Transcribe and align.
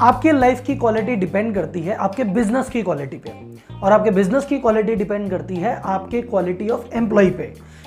आपके 0.00 0.32
लाइफ 0.32 0.60
की 0.60 0.76
quality 0.76 1.16
depend 1.16 1.54
करती 1.54 1.80
है 1.80 1.94
आपके 1.94 2.24
बिज़नेस 2.24 2.68
की 2.68 2.82
क्वालिटी 2.82 3.16
पे। 3.16 3.32
और 3.82 3.92
आपके 3.92 4.10
बिज़नेस 4.10 4.44
की 4.44 4.58
क्वालिटी 4.58 4.94
डिपेंड 4.94 5.30
करती 5.30 5.56
है 5.56 5.74
आपके 5.84 6.22
क्वालिटी 6.22 6.68
ऑफ़ 6.68 6.94
एम्प्लॉय 6.94 7.30
पे। 7.30 7.42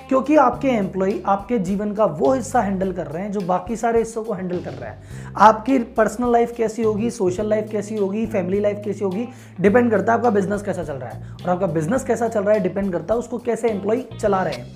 क्योंकि 0.08 0.36
आपके 0.36 0.68
एम्प्लॉय 0.68 1.14
आपके 1.26 1.58
जीवन 1.60 1.94
का 1.94 2.06
वो 2.06 2.34
हिस्सा 2.34 2.62
हैंडल 2.62 2.92
कर 2.92 3.08
रहे 3.08 3.24
हैं 3.24 3.32
जो 3.32 3.42
बाकी 3.42 3.76
सारे 3.76 4.00
हिस्सों 4.00 4.24
को 4.24 4.34
हैंडल 4.34 4.60
कर 4.60 4.72
रहे 4.72 4.90
हैं। 4.90 5.34
आपकी 5.38 5.80
पर्सनल 5.80 6.32
लाइफ 6.32 6.54
कैसी 6.58 6.84
होगी 6.84 7.10
सोशल 7.10 7.50
लाइफ 7.50 7.70
कैसी 7.72 7.98
होगी 7.98 8.26
फैमिली 8.26 8.60
लाइफ 8.60 8.82
कैसी 8.86 9.04
होगी 9.04 9.28
डिपेंड 9.62 9.92
करता 9.92 10.14
है 10.14 10.18
आपका 10.18 10.30
बिज़नेस 10.30 10.62
कैसा 10.62 10.84
चल 10.84 10.94
रहा 10.94 11.10
है। 11.10 11.32
और 11.44 11.50
आपका 11.50 11.68
बिज़नेस 11.68 12.04
कैसा 12.04 12.28
चल 12.28 12.44
रहा 12.44 12.54
है 12.54 12.60
डिपेंड 12.60 12.92
करता 12.92 13.14
है 13.14 13.20
उसको 13.20 13.38
कैसे 13.38 13.70
एम्प्लॉय 13.70 14.04
चला 14.22 14.44
रहे 14.44 14.54
हैं। 14.54 14.68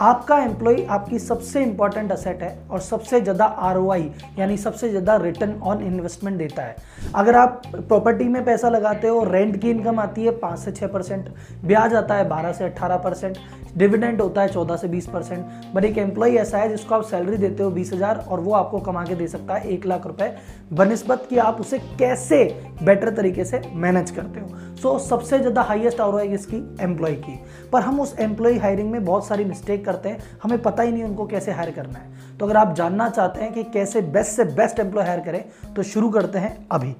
आपका 0.00 0.38
एम्प्लॉय 0.38 0.82
आपकी 0.84 1.18
सबसे 1.18 1.62
इंपॉर्टेंट 1.62 2.12
असेट 2.12 2.42
है 2.42 2.56
और 2.70 2.80
सबसे 2.80 3.20
ज़्यादा 3.20 3.44
आरओआई 3.44 4.10
यानी 4.38 4.56
सबसे 4.56 4.88
ज़्यादा 4.88 5.16
रिटर्न 5.16 5.52
ऑन 5.62 5.82
इन्वेस्टमेंट 5.82 6.38
देता 6.38 6.62
है। 6.62 6.76
अगर 7.14 7.36
आप 7.36 7.62
प्रॉपर्टी 7.68 8.24
में 8.24 8.44
पैसा 8.44 8.68
लगाते 8.68 9.08
हो 9.08 9.22
रेंट 9.24 9.60
की 9.62 9.70
इनकम 9.70 10.00
आती 10.00 10.24
है 10.24 10.30
पाँच 10.38 10.58
से 10.58 10.72
छः 10.72 10.86
परसेंट 10.86 11.28
ब्याज 11.64 11.94
आता 11.94 12.14
है 12.14 12.28
बारह 12.28 12.52
से 12.52 12.64
अट्ठारह 12.64 12.96
परसेंट 12.98 13.38
डिविडेंड 13.76 14.20
होता 14.20 14.42
है 14.42 14.48
चौदह 14.48 14.76
से 14.76 14.88
बीस 14.88 15.06
परसेंट 15.06 15.46
बट 15.74 15.84
एक 15.84 15.98
एम्प्लॉय 15.98 16.36
ऐसा 16.38 16.58
है 16.58 16.68
जिसको 16.68 16.94
आप 16.94 17.04
सैलरी 17.04 17.36
देते 17.36 17.62
हो 17.62 17.70
बीस 17.70 17.92
हज़ार 17.92 18.24
और 18.28 18.40
वो 18.40 18.52
आपको 18.54 18.80
कमा 18.80 19.04
के 19.04 19.14
दे 19.14 19.26
सकता 19.28 19.54
है 19.54 19.70
एक 19.70 19.86
लाख 19.86 20.06
रुपए। 20.06 20.32
बनस्बत 20.72 21.26
कि 21.30 21.38
आप 21.38 21.60
उसे 21.60 21.78
कैसे 21.98 22.44
बेटर 22.82 23.14
तरीके 23.16 23.44
से 23.44 23.62
मैनेज 23.74 24.10
करते 24.10 24.40
हो। 24.40 24.63
सो 24.84 24.98
सबसे 24.98 25.38
ज़्यादा 25.38 25.62
हाईएस्ट 25.62 26.00
आर 26.00 26.14
है 26.14 26.26
किसकी 26.28 26.56
एम्प्लॉय 26.82 27.14
की। 27.16 27.38
पर 27.72 27.82
हम 27.82 28.00
उस 28.00 28.14
एम्प्लॉय 28.20 28.56
हायरिंग 28.58 28.90
में 28.90 29.04
बहुत 29.04 29.26
सारी 29.26 29.44
मिस्टेक 29.44 29.84
करते 29.84 30.08
हैं। 30.08 30.18
हमें 30.42 30.60
पता 30.62 30.82
ही 30.82 30.92
नहीं 30.92 31.04
उनको 31.04 31.26
कैसे 31.26 31.52
हायर 31.52 31.70
करना 31.70 31.98
है। 31.98 32.36
तो 32.38 32.46
अगर 32.46 32.56
आप 32.56 32.74
जानना 32.76 33.08
चाहते 33.08 33.40
हैं 33.40 33.52
कि 33.52 33.62
कैसे 33.64 34.00
बेस्ट 34.02 34.30
से 34.30 34.44
बेस्ट 34.54 34.80
एम्प्लॉय 34.80 35.04
हायर 35.04 35.20
करें 35.20 35.44
तो 35.74 35.82
शुरू 35.84 36.10
करते 36.10 36.38
हैं 36.38 36.66
अभी। 36.72 36.94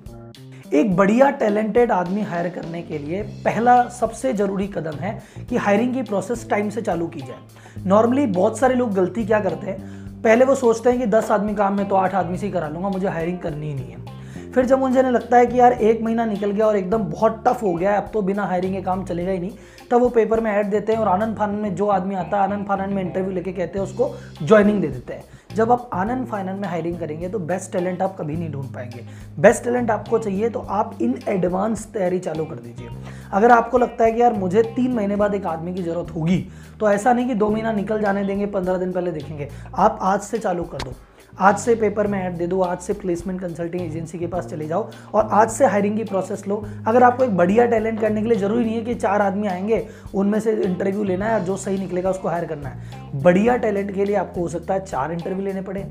एक 0.72 0.96
बढ़िया 0.96 1.30
टैलेंटेड 1.32 1.92
आदमी 1.92 2.22
हायर 2.22 2.48
करने 2.50 2.82
के 2.82 2.98
लिए 2.98 3.22
पहला 3.44 3.76
सबसे 3.90 4.32
ज़रूरी 4.32 4.66
कदम 4.68 4.96
है 4.98 5.18
कि 5.50 5.56
हायरिंग 5.58 5.94
की 5.94 6.02
प्रोसेस 6.04 6.48
टाइम 6.50 6.70
से 6.70 6.82
चालू 6.82 7.06
की 7.08 7.20
जाए। 7.20 7.84
नॉर्मली 7.86 8.26
बहुत 8.32 8.58
सारे 8.58 8.74
लोग 8.74 8.94
गलती 8.94 9.26
क्या 9.26 9.40
करते 9.40 9.66
हैं? 9.66 9.78
पहले 10.22 10.44
वो 10.44 10.54
सोचते 10.54 10.90
हैं 10.90 10.98
कि 11.00 11.06
दस 11.08 11.30
आदमी 11.30 11.54
काम 11.54 11.76
में 11.76 11.88
तो 11.88 11.94
आठ 11.96 12.14
आदमी 12.14 12.38
से 12.38 12.46
ही 12.46 12.52
करा 12.52 12.68
लूँगा, 12.68 12.88
मुझे 12.88 13.08
हायरिंग 13.08 13.38
करनी 13.38 13.66
ही 13.66 13.74
नहीं 13.74 13.92
है। 13.92 14.13
फिर 14.54 14.66
जब 14.66 14.78
मुझे 14.78 15.02
लगता 15.02 15.36
है 15.36 15.46
कि 15.46 15.58
यार 15.60 15.72
एक 15.72 16.02
महीना 16.02 16.24
निकल 16.24 16.50
गया 16.50 16.66
और 16.66 16.76
एकदम 16.76 17.04
बहुत 17.04 17.42
टफ 17.46 17.62
हो 17.62 17.72
गया 17.74 17.90
है, 17.90 17.96
अब 17.96 18.10
तो 18.12 18.22
बिना 18.22 18.44
हायरिंग 18.46 18.74
के 18.74 18.82
काम 18.82 19.04
चलेगा 19.04 19.32
ही 19.32 19.38
नहीं, 19.38 19.50
तब 19.90 20.00
वो 20.00 20.08
पेपर 20.10 20.40
में 20.40 20.50
ऐड 20.52 20.70
देते 20.70 20.92
हैं 20.92 21.00
और 21.00 21.08
आनंद 21.08 21.36
फानंद 21.36 21.62
में 21.62 21.74
जो 21.74 21.86
आदमी 21.88 22.14
आता 22.14 22.36
है, 22.36 22.42
आनंद 22.42 22.66
फानंद 22.66 22.94
में 22.94 23.02
इंटरव्यू 23.02 23.32
लेके 23.32 23.52
कहते 23.52 23.78
हैं, 23.78 23.86
उसको 23.86 24.10
ज्वाइनिंग 24.42 24.80
दे 24.80 24.88
देते 24.88 25.14
हैं। 25.14 25.24
जब 25.54 25.72
आप 25.72 25.90
आनंद 25.94 26.26
फाइनल 26.26 26.52
में 26.52 26.68
हायरिंग 26.68 26.98
करेंगे 26.98 27.28
तो 27.28 27.38
बेस्ट 27.40 27.72
टैलेंट 27.72 28.02
आप 28.02 28.16
कभी 28.18 28.36
नहीं 28.36 28.50
ढूंढ 28.52 28.72
पाएँगे। 28.74 29.04
बेस्ट 29.40 29.64
टैलेंट 29.64 29.90
आपको 29.90 30.18
चाहिए 30.18 30.48
तो 30.48 30.60
आप 30.60 30.98
इन 31.02 31.18
एडवांस 31.28 31.86
तैयारी 31.92 32.18
चालू 32.18 32.44
कर 32.44 32.56
दीजिए। 32.56 32.88
अगर 33.32 33.50
आपको 33.50 33.78
लगता 33.78 34.04
है 34.04 34.12
कि 34.12 34.20
यार 34.20 34.32
मुझे 34.34 34.62
तीन 34.76 34.92
महीने 34.92 35.16
बाद 35.16 35.34
एक 35.34 35.46
आदमी 35.46 35.74
की 35.74 35.82
ज़रूरत 35.82 36.14
होगी 36.14 36.38
तो 36.80 36.90
ऐसा 36.90 37.12
नहीं 37.12 37.26
कि 37.26 37.34
दो 37.34 37.48
महीना 37.50 37.72
निकल 37.72 38.00
जाने 38.00 38.24
देंगे, 38.24 38.46
पंद्रह 38.46 38.78
दिन 38.78 38.92
पहले 38.92 39.12
देखेंगे। 39.12 39.48
आप 39.74 39.98
आज 40.02 40.20
से 40.20 40.38
चालू 40.38 40.64
कर 40.64 40.78
दो। 40.78 40.94
आज 41.40 41.56
से 41.58 41.74
पेपर 41.74 42.06
में 42.06 42.18
ऐड 42.18 42.36
दे 42.36 42.46
दो, 42.46 42.60
आज 42.60 42.78
से 42.78 42.92
प्लेसमेंट 42.92 43.40
कंसल्टिंग 43.40 43.82
एजेंसी 43.82 44.18
के 44.18 44.26
पास 44.26 44.46
चले 44.46 44.66
जाओ 44.66 44.88
और 45.14 45.28
आज 45.32 45.50
से 45.50 45.66
हायरिंग 45.66 45.96
की 45.96 46.04
प्रोसेस 46.04 46.46
लो। 46.48 46.62
अगर 46.86 47.02
आपको 47.02 47.24
एक 47.24 47.36
बढ़िया 47.36 47.66
टैलेंट 47.66 48.00
करने 48.00 48.22
के 48.22 48.28
लिए 48.28 48.38
ज़रूरी 48.38 48.64
नहीं 48.64 48.74
है 48.74 48.84
कि 48.84 48.94
चार 48.94 49.22
आदमी 49.22 49.46
आएँगे, 49.46 49.86
उनमें 50.14 50.38
से 50.40 50.52
इंटरव्यू 50.52 51.04
लेना 51.04 51.26
है 51.26 51.34
और 51.34 51.40
जो 51.40 51.56
सही 51.56 51.78
निकलेगा 51.78 52.10
उसको 52.10 52.28
हायर 52.28 52.44
करना 52.44 52.68
है। 52.68 53.22
बढ़िया 53.22 53.56
टैलेंट 53.56 53.94
के 53.94 54.04
लिए 54.04 54.16
आपको 54.16 54.40
हो 54.40 54.48
सकता 54.48 54.74
है 54.74 54.84
चार 54.84 55.12
इंटरव्यू 55.12 55.44
लेने 55.44 55.62
पड़े। 55.62 55.84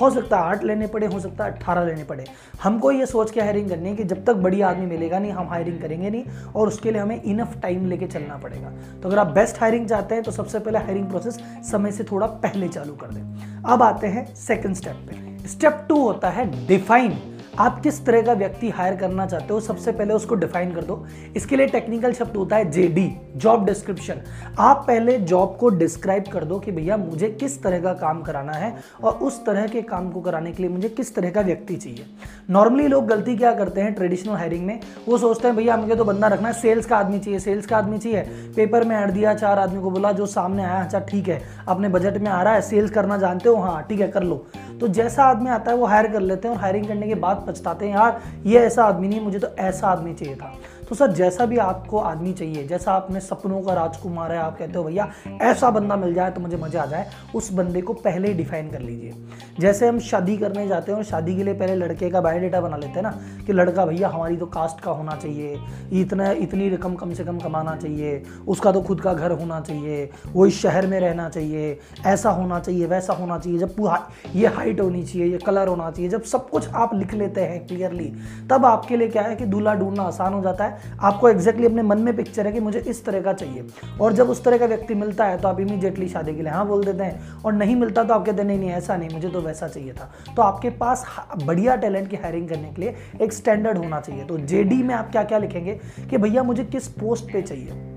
हो 0.00 0.10
सकता 0.10 0.36
है 0.36 0.44
आठ 0.44 0.64
लेने 0.64 0.86
पड़े, 0.86 1.06
हो 1.06 1.20
सकता 1.20 1.44
है 1.44 1.52
अट्ठारह 1.52 1.84
लेने 1.84 2.04
पड़े। 2.04 2.24
हमको 2.62 2.90
ये 2.92 3.06
सोच 3.06 3.30
के 3.30 3.40
हायरिंग 3.40 3.68
करनी 3.70 3.88
है 3.88 3.96
कि 3.96 4.04
जब 4.04 4.24
तक 4.24 4.34
बड़ी 4.36 4.60
आदमी 4.62 4.86
मिलेगा 4.86 5.18
नहीं, 5.18 5.32
हम 5.32 5.48
हायरिंग 5.48 5.80
करेंगे 5.80 6.10
नहीं 6.10 6.24
और 6.46 6.68
उसके 6.68 6.90
लिए 6.90 7.00
हमें 7.00 7.22
इनफ 7.22 7.60
टाइम 7.62 7.86
लेके 7.86 8.06
चलना 8.06 8.36
पड़ेगा। 8.36 8.70
तो 9.02 9.08
अगर 9.08 9.18
आप 9.18 9.26
बेस्ट 9.34 9.60
हायरिंग 9.60 9.88
चाहते 9.88 10.14
हैं 10.14 10.24
तो 10.24 10.30
सबसे 10.30 10.58
पहले 10.58 10.78
हायरिंग 10.78 11.08
प्रोसेस 11.08 11.40
समय 11.70 11.92
से 11.92 12.04
थोड़ा 12.04 12.26
पहले 12.26 12.68
चालू 12.68 12.92
कर 12.94 13.10
दें। 13.10 13.62
अब 13.64 13.82
आते 13.82 14.06
हैं 14.06 14.34
सेकेंड 14.36 14.74
स्टेप 14.74 15.06
पे। 15.08 15.48
स्टेप 15.48 15.84
टू 15.88 16.02
होता 16.02 16.30
है 16.30 16.44
डिफाइन 16.66 17.18
आप 17.58 17.80
किस 17.82 18.04
तरह 18.06 18.22
का 18.22 18.32
व्यक्ति 18.32 18.70
हायर 18.70 18.96
करना 18.96 19.24
चाहते 19.26 19.52
हो, 19.54 19.60
सबसे 19.60 19.92
पहले 19.92 20.14
उसको 20.14 20.34
डिफाइन 20.34 20.72
कर 20.74 20.84
दो। 20.84 21.06
इसके 21.36 21.56
लिए 21.56 21.66
टेक्निकल 21.66 22.12
शब्द 22.12 22.36
होता 22.36 22.56
है 22.56 22.70
जेडी 22.70 23.10
जॉब 23.36 23.64
डिस्क्रिप्शन 23.66 24.20
आप 24.58 24.84
पहले 24.86 25.16
जॉब 25.20 25.56
को 25.60 25.68
डिस्क्राइब 25.68 26.24
कर 26.32 26.44
दो 26.44 26.58
कि 26.58 26.72
भैया 26.72 26.96
मुझे 26.96 27.28
किस 27.30 27.62
तरह 27.62 27.80
का 27.80 27.92
काम 27.92 28.20
कराना 28.22 28.52
है 28.52 28.74
और 29.04 29.12
उस 29.12 29.44
तरह 29.46 29.66
के 29.66 29.82
काम 29.82 30.10
को 30.10 30.20
कराने 30.20 30.52
के 30.52 30.62
लिए 30.62 30.72
मुझे 30.72 30.88
किस 30.88 31.14
तरह 31.14 31.30
का 31.30 31.40
व्यक्ति 31.40 31.76
चाहिए। 31.76 32.06
नॉर्मली 32.50 32.86
लोग 32.88 33.06
गलती 33.06 33.36
क्या 33.36 33.52
करते 33.54 33.80
हैं 33.80 33.94
ट्रेडिशनल 33.94 34.34
हायरिंग 34.34 34.66
में? 34.66 34.80
वो 35.08 35.18
सोचते 35.18 35.48
हैं, 35.48 35.56
भैया, 35.56 35.76
मुझे 35.76 35.94
तो 35.94 36.04
बंदा 36.04 36.26
रखना 36.26 36.48
है 36.48 36.54
सेल्स 36.54 36.86
का 36.86 36.96
आदमी 36.96 37.18
चाहिए 37.18 37.38
सेल्स 37.38 37.66
का 37.66 37.76
आदमी 37.78 37.98
चाहिए। 37.98 38.22
पेपर 38.56 38.84
में 38.84 38.96
ऐड 38.96 39.10
दिया, 39.10 39.34
चार 39.34 39.58
आदमी 39.58 39.82
को 39.82 39.90
बोला, 39.90 40.12
जो 40.12 40.26
सामने 40.26 40.64
आया 40.64 40.82
अच्छा 40.84 40.98
ठीक 41.00 41.28
है, 41.28 41.40
अपने 41.68 41.88
बजट 41.88 42.18
में 42.18 42.30
आ 42.30 42.42
रहा 42.42 42.54
है 42.54 42.60
सेल्स 42.60 42.90
करना 42.90 43.16
जानते 43.16 43.48
हो 43.48 43.56
हाँ 43.56 43.82
ठीक 43.82 44.00
है, 44.00 44.08
कर 44.08 44.22
लो। 44.22 44.46
तो 44.80 44.88
जैसा 44.88 45.24
आदमी 45.24 45.50
आता 45.50 45.70
है, 45.70 45.76
वो 45.76 45.86
हायर 45.86 46.06
कर 46.06 46.20
लेते 46.20 46.48
हैं 46.48 46.54
और 46.54 46.60
हायरिंग 46.60 46.86
करने 46.88 47.06
के 47.06 47.14
बाद 47.14 47.44
पछताते 47.46 47.86
हैं। 47.86 47.94
यार 47.94 48.20
ये 48.46 48.58
ऐसा 48.58 48.84
आदमी 48.84 49.08
नहीं 49.08 49.20
मुझे 49.20 49.38
तो 49.38 49.48
ऐसा 49.48 49.88
आदमी 49.88 50.14
चाहिए 50.14 50.34
था। 50.36 50.54
तो 50.88 50.94
सर, 50.94 51.12
जैसा 51.12 51.46
भी 51.46 51.56
आपको 51.58 51.98
आदमी 51.98 52.32
चाहिए, 52.32 52.66
जैसा 52.66 52.92
आपने 52.92 53.20
सपनों 53.20 53.60
का 53.62 53.74
राजकुमार 53.74 54.32
है, 54.32 54.38
आप 54.38 54.58
कहते 54.58 54.78
हो, 54.78 54.84
भैया, 54.84 55.08
ऐसा 55.42 55.70
बंदा 55.70 55.96
मिल 55.96 56.14
जाए 56.14 56.30
तो 56.30 56.40
मुझे 56.40 56.56
मज़ा 56.56 56.82
आ 56.82 56.86
जाए, 56.86 57.10
उस 57.34 57.52
बंदे 57.52 57.80
को 57.80 57.92
पहले 57.94 58.28
ही 58.28 58.34
डिफाइन 58.34 58.70
कर 58.70 58.80
लीजिए। 58.80 59.14
जैसे 59.60 59.88
हम 59.88 59.98
शादी 60.00 60.36
करने 60.36 60.66
जाते 60.68 60.92
हैं 60.92 60.98
और 60.98 61.04
शादी 61.04 61.36
के 61.36 61.44
लिए 61.44 61.54
पहले 61.54 61.74
लड़के 61.74 62.10
का 62.10 62.20
बायोडेटा 62.20 62.60
बना 62.60 62.76
लेते 62.76 62.92
हैं 62.92 63.02
ना, 63.02 63.10
कि 63.46 63.52
लड़का, 63.52 63.86
भैया, 63.86 64.08
हमारी 64.08 64.36
तो 64.36 64.46
कास्ट 64.46 64.80
का 64.80 64.90
होना 64.90 65.16
चाहिए, 65.16 65.58
इतना, 65.92 66.30
इतनी 66.30 66.68
रकम 66.70 66.94
कम 66.94 67.12
से 67.14 67.24
कम 67.24 67.38
कमाना 67.38 67.76
चाहिए, 67.76 68.22
उसका 68.48 68.72
तो 68.72 68.82
खुद 68.82 69.00
का 69.00 69.14
घर 69.14 69.32
होना 69.32 69.60
चाहिए 69.60 70.08
वो 70.26 70.46
इस 70.46 70.60
शहर 70.62 70.86
में 70.86 70.98
रहना 71.00 71.28
चाहिए, 71.28 71.78
ऐसा 72.06 72.30
होना 72.30 72.58
चाहिए, 72.60 72.86
वैसा 72.86 73.12
होना 73.12 73.38
चाहिए, 73.38 73.58
जब 73.58 73.74
पूरा, 73.76 73.98
ये 74.34 74.46
हाइट 74.46 74.80
होनी 74.80 75.02
चाहिए, 75.04 75.26
ये 75.26 75.38
कलर 75.38 75.68
होना 75.68 75.90
चाहिए, 75.90 76.10
जब 76.10 76.22
सब 76.24 76.48
कुछ 76.50 76.68
आप 76.68 76.94
लिख 76.94 77.14
लेते 77.14 77.40
हैं 77.40 77.66
क्लियरली 77.66 78.12
तब 78.50 78.64
आपके 78.66 78.96
लिए 78.96 79.08
क्या 79.08 79.22
है 79.22 79.36
कि 79.36 79.44
दूल्हा 79.46 79.74
ढूंढना 79.74 80.02
आसान 80.02 80.34
हो 80.34 80.42
जाता 80.42 80.64
है 80.64 80.75
आपको 81.00 81.28
एग्जैक्टली 81.28 81.66
अपने 81.66 81.82
मन 81.82 81.98
में 81.98 82.16
पिक्चर 82.16 82.46
है 82.46 82.52
कि 82.52 82.60
मुझे 82.60 82.78
इस 82.78 83.04
तरह 83.04 83.20
का 83.20 83.32
चाहिए। 83.32 83.64
और 84.00 84.12
जब 84.12 84.30
उस 84.30 84.44
तरह 84.44 84.58
का 84.58 84.66
व्यक्ति 84.66 84.94
मिलता 84.94 85.24
है 85.24 85.38
तो 85.38 85.48
आप 85.48 85.60
इमीजिएटली 85.60 86.08
शादी 86.08 86.34
के 86.34 86.42
लिए 86.42 86.52
हाँ 86.52 86.66
बोल 86.66 86.84
देते 86.84 87.04
हैं। 87.04 87.42
और 87.44 87.52
नहीं 87.52 87.76
मिलता 87.76 88.04
तो 88.04 88.14
आप 88.14 88.26
कहते 88.26 88.42
हैं, 88.42 88.48
नहीं 88.48 88.58
नहीं, 88.58 88.70
ऐसा 88.70 88.96
नहीं, 88.96 89.08
मुझे 89.10 89.28
तो 89.28 89.40
वैसा 89.40 89.68
चाहिए 89.68 89.92
था। 89.92 90.12
तो 90.36 90.42
आपके 90.42 90.70
पास 90.70 91.04
बढ़िया 91.44 91.76
टैलेंट 91.76 92.08
की 92.10 92.16
हायरिंग 92.16 92.48
करने 92.48 92.68
के 92.68 92.82
लिए 92.82 92.94
एक 93.22 93.32
स्टैंडर्ड 93.32 93.78
होना 93.78 94.00
चाहिए। 94.00 94.24
तो 94.24 94.38
जेडी 94.38 94.82
में 94.82 94.94
आप 94.94 95.10
क्या 95.10 95.24
क्या 95.24 95.38
लिखेंगे 95.38 95.80
कि, 96.10 96.18
भैया, 96.18 96.42
मुझे 96.42 96.64
किस 96.64 96.88
पोस्ट 96.88 97.24
पर 97.24 97.40
चाहिए? 97.40 97.95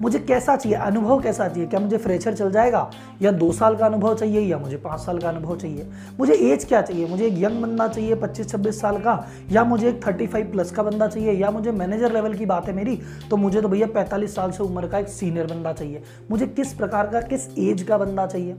मुझे 0.00 0.18
कैसा 0.18 0.56
चाहिए? 0.56 0.78
अनुभव 0.78 1.20
कैसा 1.20 1.48
चाहिए? 1.48 1.66
क्या 1.66 1.80
मुझे 1.80 1.96
फ्रेशर 1.96 2.34
चल 2.34 2.50
जाएगा? 2.52 2.90
या 3.22 3.30
दो 3.30 3.50
साल 3.52 3.76
का 3.76 3.86
अनुभव 3.86 4.14
चाहिए 4.14 4.40
या 4.40 4.58
मुझे 4.58 4.76
पाँच 4.76 5.00
साल 5.00 5.18
का 5.18 5.28
अनुभव 5.28 5.56
चाहिए? 5.56 5.86
मुझे 6.18 6.34
एज 6.34 6.64
क्या 6.64 6.80
चाहिए? 6.82 7.06
मुझे 7.06 7.26
एक 7.26 7.34
यंग 7.38 7.60
बंदा 7.62 7.88
चाहिए 7.88 8.14
पच्चीस, 8.14 8.48
छब्बीस 8.48 8.80
साल 8.80 8.98
का? 8.98 9.24
या 9.50 9.64
मुझे 9.64 9.88
एक 9.88 10.06
थर्टी 10.06 10.26
फाइव 10.26 10.50
प्लस 10.52 10.70
का 10.70 10.82
बंदा 10.82 11.06
चाहिए? 11.06 11.32
या 11.32 11.50
मुझे 11.50 11.72
मैनेजर 11.72 12.12
लेवल 12.12 12.34
की 12.34 12.46
बात 12.46 12.68
है 12.68 12.74
मेरी 12.74 12.98
तो 13.30 13.36
मुझे 13.36 13.60
तो 13.60 13.68
भैया 13.68 13.86
पैंतालीस 13.86 14.34
साल 14.34 14.50
से 14.50 14.62
उम्र 14.62 14.88
का 14.88 14.98
एक 14.98 15.08
सीनियर 15.08 15.46
बंदा 15.46 15.72
चाहिए। 15.72 16.02
मुझे 16.30 16.46
किस 16.46 16.72
प्रकार 16.72 17.06
का, 17.06 17.20
किस 17.20 17.48
एज 17.58 17.82
का 17.82 17.98
बंदा 17.98 18.26
चाहिए? 18.26 18.56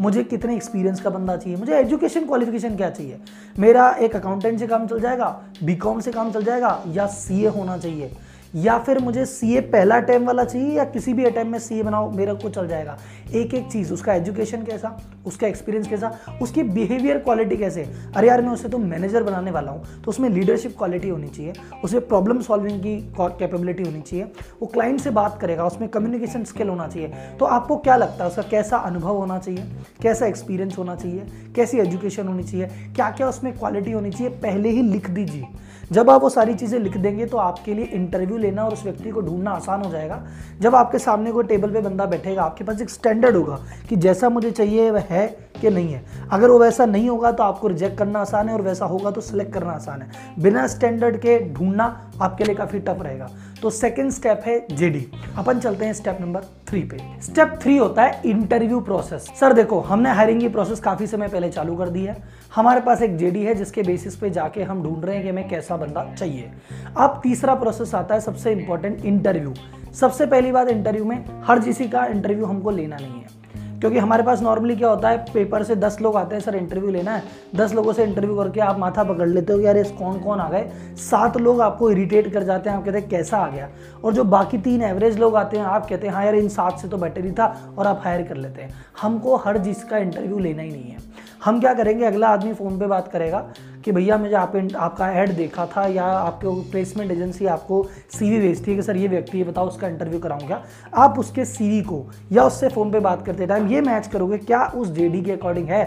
मुझे 0.00 0.24
कितने 0.24 0.56
एक्सपीरियंस 0.56 1.00
का 1.00 1.10
बंदा 1.10 1.36
चाहिए? 1.36 1.58
मुझे 1.58 1.74
एजुकेशन 1.74 2.26
क्वालिफिकेशन 2.26 2.76
क्या 2.76 2.90
चाहिए? 2.90 3.18
मेरा 3.58 3.88
एक 4.00 4.16
अकाउंटेंट 4.16 4.58
से 4.58 4.66
काम 4.66 4.86
चल 4.86 5.00
जाएगा 5.00 5.28
बीकॉम 5.64 6.00
से 6.00 6.12
काम 6.12 6.30
चल 6.32 6.44
जाएगा, 6.44 6.82
या 6.88 7.06
सीए 7.06 7.48
होना 7.48 7.76
चाहिए? 7.78 8.10
या 8.54 8.78
फिर 8.78 8.98
मुझे 8.98 9.24
सीए 9.26 9.60
पहला 9.62 9.96
अटैम्प 9.96 10.26
वाला 10.26 10.44
चाहिए 10.44 10.76
या 10.76 10.84
किसी 10.84 11.12
भी 11.14 11.24
अटैम्प 11.24 11.50
में 11.52 11.58
सी 11.58 11.82
बनाओ, 11.82 12.10
मेरा 12.10 12.34
को 12.34 12.48
चल 12.50 12.68
जाएगा। 12.68 12.96
एक 13.32 13.54
एक 13.54 13.70
चीज़, 13.72 13.92
उसका 13.92 14.14
एजुकेशन 14.14 14.62
कैसा, 14.62 14.96
उसका 15.26 15.46
एक्सपीरियंस 15.46 15.88
कैसा, 15.88 16.10
उसकी 16.42 16.62
बिहेवियर 16.62 17.18
क्वालिटी 17.18 17.56
कैसे? 17.56 17.86
अरे 18.16 18.28
यार, 18.28 18.42
मैं 18.42 18.50
उसे 18.50 18.68
तो 18.68 18.78
मैनेजर 18.78 19.22
बनाने 19.22 19.50
वाला 19.50 19.72
हूँ 19.72 20.02
तो 20.04 20.10
उसमें 20.10 20.28
लीडरशिप 20.30 20.76
क्वालिटी 20.78 21.08
होनी 21.08 21.28
चाहिए, 21.28 21.52
उसमें 21.84 22.06
प्रॉब्लम 22.08 22.40
सॉल्विंग 22.40 22.80
की 22.80 22.96
कैपेबिलिटी 23.18 23.82
होनी 23.82 24.00
चाहिए, 24.00 24.24
वो 24.60 24.66
क्लाइंट 24.66 25.00
से 25.00 25.10
बात 25.12 25.40
करेगा, 25.40 25.66
उसमें 25.66 25.88
कम्युनिकेशन 25.88 26.44
स्किल 26.44 26.68
होना 26.68 26.88
चाहिए। 26.88 27.12
तो 27.38 27.44
आपको 27.46 27.76
क्या 27.78 27.96
लगता 27.96 28.24
है, 28.24 28.30
उसका 28.30 28.42
कैसा 28.50 28.76
अनुभव 28.78 29.16
होना 29.16 29.38
चाहिए, 29.38 29.64
कैसा 30.02 30.26
एक्सपीरियंस 30.26 30.78
होना 30.78 30.96
चाहिए, 30.96 31.26
कैसी 31.56 31.78
एजुकेशन 31.78 32.28
होनी 32.28 32.42
चाहिए 32.42 32.68
क्या 32.96 33.10
क्या 33.10 33.28
उसमें 33.28 33.52
क्वालिटी 33.58 33.92
होनी 33.92 34.10
चाहिए, 34.10 34.28
पहले 34.32 34.68
ही 34.68 34.82
लिख 34.82 35.10
दीजिए। 35.10 35.44
जब 35.92 36.10
आप 36.10 36.22
वो 36.22 36.28
सारी 36.30 36.54
चीज़ें 36.54 36.78
लिख 36.80 36.96
देंगे 36.96 37.24
तो 37.26 37.36
आपके 37.36 37.74
लिए 37.74 37.84
इंटरव्यू 37.84 38.36
लेना 38.42 38.64
और 38.64 38.72
उस 38.72 38.84
व्यक्ति 38.84 39.10
को 39.10 39.20
ढूंढना 39.20 39.50
आसान 39.50 39.82
हो 39.82 39.90
जाएगा। 39.90 40.22
जब 40.60 40.74
आपके 40.74 40.98
सामने 40.98 41.32
कोई 41.32 41.44
टेबल 41.44 41.72
पे 41.72 41.80
बंदा 41.80 42.06
बैठेगा, 42.06 42.42
आपके 42.42 42.64
पास 42.64 42.80
एक 42.80 42.90
स्टैंडर्ड 42.90 43.36
होगा 43.36 43.58
कि 43.88 43.96
जैसा 43.96 44.28
मुझे 44.28 44.50
चाहिए 44.50 44.90
वह 44.90 45.04
है 45.10 45.26
कि 45.60 45.70
नहीं 45.70 45.92
है। 45.92 46.28
अगर 46.32 46.50
वो 46.50 46.58
वैसा 46.58 46.86
नहीं 46.86 47.08
होगा 47.08 47.32
तो 47.32 47.42
आपको 47.42 47.68
रिजेक्ट 47.68 47.98
करना 47.98 48.20
आसान 48.20 48.48
है 48.48 48.54
और 48.54 48.62
वैसा 48.62 48.86
होगा 48.86 49.10
तो 49.10 49.20
सिलेक्ट 49.20 49.52
करना 49.52 49.72
आसान 49.72 50.02
है। 50.02 50.10
बिना 50.38 50.66
स्टैंडर्ड 50.66 51.16
के 51.16 51.38
ढूंढना 51.54 51.84
आपके 52.22 52.44
लिए 52.44 52.54
काफ़ी 52.54 52.78
टफ 52.78 53.02
रहेगा। 53.02 53.28
तो 53.62 53.70
सेकेंड 53.70 54.10
स्टेप 54.10 54.42
है 54.46 54.58
जेडी 54.76 55.06
अपन 55.38 55.58
चलते 55.60 55.84
हैं 55.84 55.92
स्टेप 55.92 56.18
नंबर 56.20 56.44
थ्री 56.68 56.80
पे। 56.82 56.98
स्टेप 57.22 57.58
थ्री 57.62 57.76
होता 57.76 58.02
है 58.02 58.20
इंटरव्यू 58.26 58.80
प्रोसेस 58.80 59.26
सर 59.40 59.52
देखो, 59.52 59.80
हमने 59.80 60.10
हायरिंग 60.10 60.40
की 60.40 60.48
प्रोसेस 60.48 60.80
काफ़ी 60.80 61.06
समय 61.06 61.28
पहले 61.28 61.50
चालू 61.50 61.76
कर 61.76 61.88
दी 61.88 62.04
है। 62.04 62.16
हमारे 62.54 62.80
पास 62.80 63.02
एक 63.02 63.16
जेडी 63.16 63.42
है 63.44 63.54
जिसके 63.54 63.82
बेसिस 63.82 64.16
पे 64.16 64.30
जाके 64.30 64.62
हम 64.62 64.82
ढूंढ 64.82 65.04
रहे 65.04 65.14
हैं 65.14 65.24
कि 65.24 65.30
हमें 65.30 65.48
कैसा 65.48 65.76
बंदा 65.76 66.04
चाहिए। 66.14 66.50
अब 66.96 67.20
तीसरा 67.22 67.54
प्रोसेस 67.54 67.94
आता 67.94 68.14
है 68.14 68.20
सबसे 68.20 68.52
इंपॉर्टेंट 68.52 69.04
इंटरव्यू 69.04 69.54
सबसे 69.92 70.26
पहली 70.26 70.52
बात 70.52 70.68
इंटरव्यू 70.68 71.04
में 71.04 71.24
हर 71.44 71.60
किसी 71.60 71.88
का 71.88 72.04
इंटरव्यू 72.06 72.44
हमको 72.44 72.70
लेना 72.70 72.96
नहीं 72.96 73.20
है। 73.20 73.41
क्योंकि 73.82 73.98
हमारे 73.98 74.22
पास 74.22 74.42
नॉर्मली 74.42 74.76
क्या 74.76 74.88
होता 74.88 75.08
है 75.08 75.24
पेपर 75.34 75.62
से 75.62 75.76
दस 75.76 75.98
लोग 76.00 76.16
आते 76.16 76.34
हैं, 76.34 76.42
सर 76.42 76.54
इंटरव्यू 76.54 76.90
लेना 76.90 77.12
है। 77.12 77.22
दस 77.56 77.74
लोगों 77.74 77.92
से 77.92 78.04
इंटरव्यू 78.04 78.36
करके 78.36 78.60
आप 78.60 78.78
माथा 78.78 79.04
पकड़ 79.04 79.28
लेते 79.28 79.52
हो 79.52 79.58
कि, 79.58 79.66
यार, 79.66 79.76
इस 79.76 79.90
कौन 79.90 80.18
कौन 80.18 80.40
आ 80.40 80.48
गए? 80.48 80.70
सात 80.96 81.36
लोग 81.36 81.60
आपको 81.60 81.90
इरीटेट 81.90 82.32
कर 82.32 82.42
जाते 82.42 82.70
हैं, 82.70 82.76
आप 82.76 82.84
कहते 82.84 82.98
हैं, 82.98 83.08
कैसा 83.08 83.36
आ 83.36 83.48
गया? 83.48 83.68
और 84.04 84.12
जो 84.12 84.24
बाकी 84.24 84.58
तीन 84.58 84.82
एवरेज 84.82 85.18
लोग 85.18 85.36
आते 85.36 85.56
हैं, 85.56 85.64
आप 85.64 85.86
कहते 85.86 86.06
हैं 86.06 86.14
हाँ 86.14 86.24
यार, 86.24 86.34
इन 86.34 86.48
सात 86.48 86.78
से 86.78 86.88
तो 86.88 86.96
बेटर 86.96 87.24
ही 87.24 87.32
था। 87.32 87.74
और 87.78 87.86
आप 87.86 88.00
हायर 88.04 88.22
कर 88.22 88.36
लेते 88.36 88.62
हैं। 88.62 88.74
हमको 89.02 89.36
हर 89.36 89.64
चीज़ 89.64 89.84
का 89.84 89.98
इंटरव्यू 89.98 90.38
लेना 90.38 90.62
ही 90.62 90.70
नहीं 90.70 90.90
है। 90.90 90.98
हम 91.44 91.60
क्या 91.60 91.74
करेंगे? 91.74 92.04
अगला 92.04 92.28
आदमी 92.28 92.54
फ़ोन 92.54 92.78
पर 92.78 92.86
बात 92.86 93.08
करेगा। 93.08 93.48
कि 93.84 93.92
भैया 93.92 94.16
मुझे 94.18 94.34
आप 94.34 94.56
आपका 94.76 95.10
ऐड 95.12 95.34
देखा 95.36 95.66
था 95.66 95.86
या 95.86 96.04
आपके 96.04 96.70
प्लेसमेंट 96.70 97.10
एजेंसी 97.10 97.46
आपको 97.46 97.82
सी 98.10 98.30
वी 98.30 98.38
भेजती 98.40 98.70
है 98.70 98.76
कि 98.76 98.82
सर 98.82 98.96
ये 98.96 99.08
व्यक्ति 99.08 99.38
है, 99.38 99.44
बताओ 99.44 99.68
उसका 99.68 99.88
इंटरव्यू 99.88 100.18
कराऊँ 100.20 100.46
क्या? 100.46 100.62
आप 100.94 101.18
उसके 101.18 101.44
सीवी 101.44 101.80
को 101.82 102.04
या 102.32 102.44
उससे 102.44 102.68
फ़ोन 102.68 102.90
पर 102.92 103.00
बात 103.00 103.24
करते 103.26 103.46
टाइम 103.46 103.68
ये 103.68 103.80
मैच 103.80 104.06
करोगे, 104.06 104.38
क्या 104.38 104.64
उस 104.66 104.90
जेडी 104.90 105.22
के 105.22 105.32
अकॉर्डिंग 105.32 105.68
है? 105.68 105.84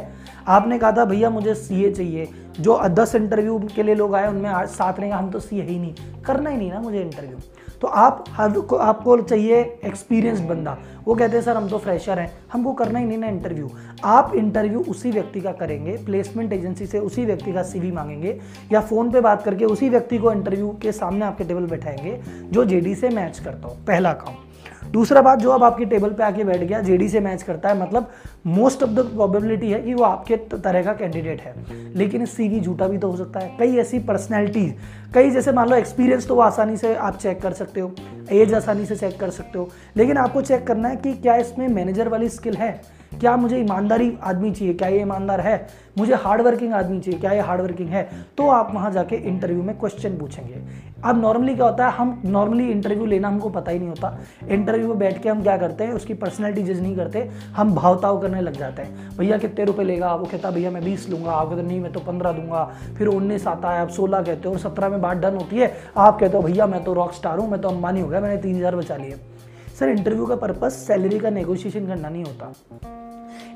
आपने 0.47 0.77
कहा 0.79 0.91
था, 0.91 1.05
भैया, 1.05 1.29
मुझे 1.29 1.55
सीए 1.55 1.91
चाहिए। 1.91 2.27
जो 2.59 2.79
दस 2.89 3.15
इंटरव्यू 3.15 3.59
के 3.75 3.83
लिए 3.83 3.95
लोग 3.95 4.15
आए, 4.15 4.27
उनमें 4.27 4.65
सात 4.67 4.99
रहेंगे। 4.99 5.17
हम 5.17 5.29
तो 5.31 5.39
सीए 5.39 5.61
ही 5.61 5.79
नहीं। 5.79 5.93
करना 6.25 6.49
ही 6.49 6.57
नहीं 6.57 6.71
ना 6.71 6.79
मुझे 6.81 7.01
इंटरव्यू 7.01 7.37
तो 7.81 7.87
आप, 7.87 8.23
हर 8.29 8.51
को, 8.51 8.75
आपको 8.75 9.17
चाहिए 9.21 9.55
एक्सपीरियंस 9.85 10.39
बंदा। 10.39 10.77
वो 11.05 11.15
कहते 11.15 11.37
हैं, 11.37 11.43
सर, 11.43 11.57
हम 11.57 11.67
तो 11.67 11.77
फ्रेशर 11.77 12.19
हैं। 12.19 12.31
हमको 12.53 12.73
करना 12.73 12.99
ही 12.99 13.05
नहीं 13.05 13.17
ना 13.17 13.27
इंटरव्यू 13.27 13.69
आप 14.03 14.31
इंटरव्यू 14.35 14.83
उसी 14.89 15.11
व्यक्ति 15.11 15.41
का 15.41 15.51
करेंगे 15.51 15.97
प्लेसमेंट 15.97 16.53
एजेंसी 16.53 16.85
से 16.85 16.99
उसी 16.99 17.25
व्यक्ति 17.25 17.53
का 17.53 17.63
सीवी 17.63 17.91
मांगेंगे, 17.91 18.39
या 18.71 18.81
फ़ोन 18.81 19.11
पे 19.11 19.21
बात 19.21 19.43
करके 19.43 19.65
उसी 19.65 19.89
व्यक्ति 19.89 20.17
को 20.17 20.31
इंटरव्यू 20.31 20.69
के 20.81 20.91
सामने 20.91 21.25
आपके 21.25 21.43
टेबल 21.43 21.65
बैठाएँगे, 21.65 22.19
जो 22.51 22.65
जेडी 22.65 22.95
से 22.95 23.09
मैच 23.09 23.39
करता 23.39 23.67
हो, 23.67 23.77
पहला 23.87 24.13
काम। 24.13 24.33
दूसरा 24.95 25.21
बात 25.21 25.39
जो 25.39 25.51
अब 25.51 25.63
आपकी 25.63 25.85
टेबल 25.85 26.09
पे 26.09 26.23
आके 26.23 26.43
बैठ 26.43 26.57
गया 26.57 26.81
जेडी 26.81 27.07
से 27.09 27.19
मैच 27.19 27.43
करता 27.43 27.69
है 27.69 27.81
मतलब 27.81 28.11
मोस्ट 28.47 28.83
ऑफ़ 28.83 28.89
द 28.89 29.05
प्रोबेबिलिटी 29.07 29.71
है 29.71 29.81
कि 29.81 29.93
वो 29.93 30.03
आपके 30.03 30.37
तरह 30.37 30.83
का 30.83 30.93
कैंडिडेट 30.93 31.41
है। 31.41 31.53
लेकिन 31.95 32.25
सीवी 32.25 32.59
झूठा 32.59 32.87
भी 32.87 32.97
तो 32.97 33.09
हो 33.11 33.17
सकता 33.17 33.39
है। 33.39 33.55
कई 33.59 33.77
ऐसी 33.77 33.99
पर्सनैलिटीज 34.01 34.75
कई 35.13 35.29
जैसे 35.31 35.51
मान 35.51 35.69
लो 35.69 35.75
एक्सपीरियंस 35.75 36.27
तो 36.27 36.35
वो 36.35 36.41
आसानी 36.41 36.77
से 36.77 36.93
आप 36.95 37.17
चेक 37.17 37.41
कर 37.41 37.53
सकते 37.53 37.81
हो 37.81 37.93
एज 38.31 38.53
आसानी 38.53 38.85
से 38.85 38.95
चेक 38.95 39.19
कर 39.19 39.29
सकते 39.29 39.59
हो। 39.59 39.69
लेकिन 39.97 40.17
आपको 40.17 40.41
चेक 40.41 40.65
करना 40.67 40.89
है 40.89 40.95
कि 40.95 41.13
क्या 41.13 41.35
इसमें 41.35 41.67
मैनेजर 41.67 42.07
वाली 42.07 42.29
स्किल 42.29 42.55
है? 42.55 42.81
क्या 43.11 43.35
मुझे 43.37 43.57
ईमानदारी 43.57 44.11
आदमी 44.23 44.51
चाहिए? 44.51 44.73
क्या 44.73 44.87
ये 44.87 45.01
ईमानदार 45.01 45.41
है? 45.41 45.67
मुझे 45.97 46.13
हार्ड 46.13 46.41
वर्किंग 46.41 46.73
आदमी 46.73 46.99
चाहिए। 46.99 47.19
क्या 47.19 47.31
ये 47.31 47.39
हार्ड 47.39 47.61
वर्किंग 47.61 47.89
है? 47.89 48.09
तो 48.37 48.47
आप 48.49 48.71
वहाँ 48.75 48.91
जाके 48.91 49.15
इंटरव्यू 49.15 49.63
में 49.63 49.77
क्वेश्चन 49.79 50.17
पूछेंगे। 50.17 50.61
अब 51.05 51.21
नॉर्मली 51.21 51.55
क्या 51.55 51.65
होता 51.65 51.87
है? 51.87 51.91
हम 51.91 52.21
नॉर्मली 52.25 52.69
इंटरव्यू 52.71 53.05
लेना 53.05 53.27
हमको 53.27 53.49
पता 53.49 53.71
ही 53.71 53.79
नहीं 53.79 53.89
होता। 53.89 54.17
इंटरव्यू 54.49 54.87
में 54.87 54.97
बैठ 54.99 55.21
के 55.23 55.29
हम 55.29 55.43
क्या 55.43 55.57
करते 55.57 55.83
हैं? 55.83 55.93
उसकी 55.93 56.13
पर्सनैलिटी 56.13 56.63
जज 56.63 56.81
नहीं 56.81 56.95
करते। 56.95 57.29
हम 57.55 57.73
भावताव 57.75 58.21
करने 58.21 58.41
लग 58.41 58.53
जाते 58.53 58.81
हैं। 58.81 59.17
भैया, 59.17 59.37
कितने 59.37 59.65
रुपए 59.65 59.83
लेगा? 59.83 60.13
वो 60.15 60.25
कहता, 60.25 60.51
भैया, 60.51 60.71
मैं 60.71 60.83
बीस 60.83 61.09
लूँगा। 61.09 61.31
आप 61.31 61.49
कहते, 61.49 61.61
नहीं, 61.61 61.79
मैं 61.79 61.91
तो 61.93 61.99
पंद्रह 61.99 62.31
दूँगा। 62.31 62.63
फिर 62.97 63.07
उन्नीस 63.07 63.47
आता 63.47 63.71
है 63.71 63.81
आप 63.81 63.89
सोलह 63.89 64.21
कहते 64.21 64.47
हो 64.47 64.53
और 64.53 64.59
सत्रह 64.59 64.89
में 64.89 65.01
बात 65.01 65.17
डन 65.17 65.35
होती 65.35 65.57
है। 65.57 65.73
आप 65.97 66.19
कहते 66.19 66.37
हो, 66.37 66.43
भैया, 66.43 66.67
मैं 66.67 66.83
तो 66.83 66.93
रॉक 66.93 67.13
स्टार 67.13 67.39
हूँ। 67.39 67.49
मैं 67.51 67.61
तो 67.61 67.69
अंबानी 67.69 68.01
हो 68.01 68.07
गया। 68.07 68.19
मैंने 68.19 68.37
तीन 68.37 68.57
हज़ार 68.57 68.75
बचा 68.75 68.95
लिए। 68.95 69.15
सर 69.79 69.89
इंटरव्यू 69.89 70.25
का 70.25 70.35
पर्पज 70.35 70.71
सैलरी 70.71 71.19
का 71.19 71.29
नेगोशिएशन 71.29 71.87
करना 71.87 72.09
नहीं 72.09 72.23
होता। 72.23 72.53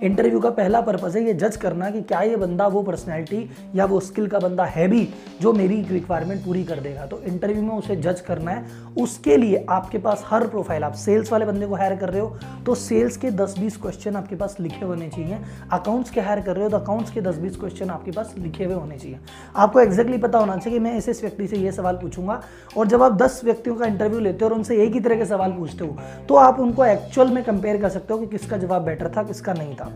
इंटरव्यू 0.03 0.39
का 0.39 0.49
पहला 0.51 0.79
पर्पज 0.81 1.15
है 1.17 1.23
ये 1.23 1.33
जज 1.35 1.55
करना 1.57 1.89
कि 1.91 2.01
क्या 2.01 2.21
ये 2.21 2.35
बंदा 2.37 2.67
वो 2.67 2.81
पर्सनैलिटी 2.83 3.49
या 3.75 3.85
वो 3.85 3.99
स्किल 3.99 4.27
का 4.27 4.39
बंदा 4.39 4.65
है 4.65 4.87
भी 4.87 5.07
जो 5.41 5.53
मेरी 5.53 5.81
रिक्वायरमेंट 5.83 6.43
पूरी 6.45 6.63
कर 6.63 6.79
देगा। 6.79 7.05
तो 7.05 7.21
इंटरव्यू 7.23 7.63
में 7.63 7.73
उसे 7.73 7.95
जज 7.97 8.21
करना 8.21 8.51
है। 8.51 8.65
उसके 8.99 9.37
लिए 9.37 9.65
आपके 9.69 9.97
पास 9.97 10.23
हर 10.27 10.47
प्रोफ़ाइल 10.47 10.83
आप 10.83 10.93
सेल्स 10.95 11.31
वाले 11.31 11.45
बंदे 11.45 11.67
को 11.67 11.75
हायर 11.75 11.95
कर 11.95 12.09
रहे 12.09 12.21
हो 12.21 12.37
तो 12.65 12.75
सेल्स 12.77 13.17
के 13.17 13.31
दस 13.33 13.55
बीस 13.59 13.77
क्वेश्चन 13.77 14.15
आपके 14.15 14.35
पास 14.35 14.55
लिखे 14.59 14.85
होने 14.85 15.09
चाहिए। 15.09 15.39
अकाउंट्स 15.71 16.11
के 16.11 16.21
हायर 16.21 16.41
कर 16.41 16.55
रहे 16.55 16.63
हो 16.63 16.69
तो 16.69 16.77
अकाउंट्स 16.77 17.11
के 17.11 17.21
दस 17.21 17.37
बीस 17.37 17.57
क्वेश्चन 17.57 17.89
आपके 17.89 18.11
पास 18.11 18.33
लिखे 18.37 18.63
हुए 18.63 18.75
होने 18.75 18.97
चाहिए। 18.97 19.19
आपको 19.55 19.79
एक्जैक्टली 19.79 20.17
पता 20.19 20.39
होना 20.39 20.57
चाहिए 20.57 20.79
कि 20.79 20.83
मैं 20.83 20.95
इस 20.97 21.21
व्यक्ति 21.23 21.47
से 21.47 21.57
ये 21.57 21.71
सवाल 21.71 21.95
पूछूँगा। 21.97 22.41
और 22.77 22.87
जब 22.87 23.03
आप 23.03 23.17
दस 23.17 23.41
व्यक्तियों 23.43 23.75
का 23.75 23.85
इंटरव्यू 23.85 24.19
लेते 24.19 24.45
हो 24.45 24.49
और 24.49 24.57
उनसे 24.57 24.81
एक 24.83 24.93
ही 24.93 24.99
तरह 24.99 25.17
के 25.17 25.25
सवाल 25.25 25.51
पूछते 25.51 25.85
हो 25.85 25.97
तो 26.29 26.35
आप 26.37 26.59
उनको 26.59 26.85
एक्चुअल 26.85 27.31
में 27.31 27.43
कंपेयर 27.43 27.81
कर 27.81 27.89
सकते 27.89 28.13
हो 28.13 28.19
कि 28.19 28.27
किसका 28.27 28.57
जवाब 28.57 28.83
बेटर 28.83 29.11
था, 29.17 29.23
किसका 29.23 29.53
नहीं 29.53 29.75
था। 29.75 29.88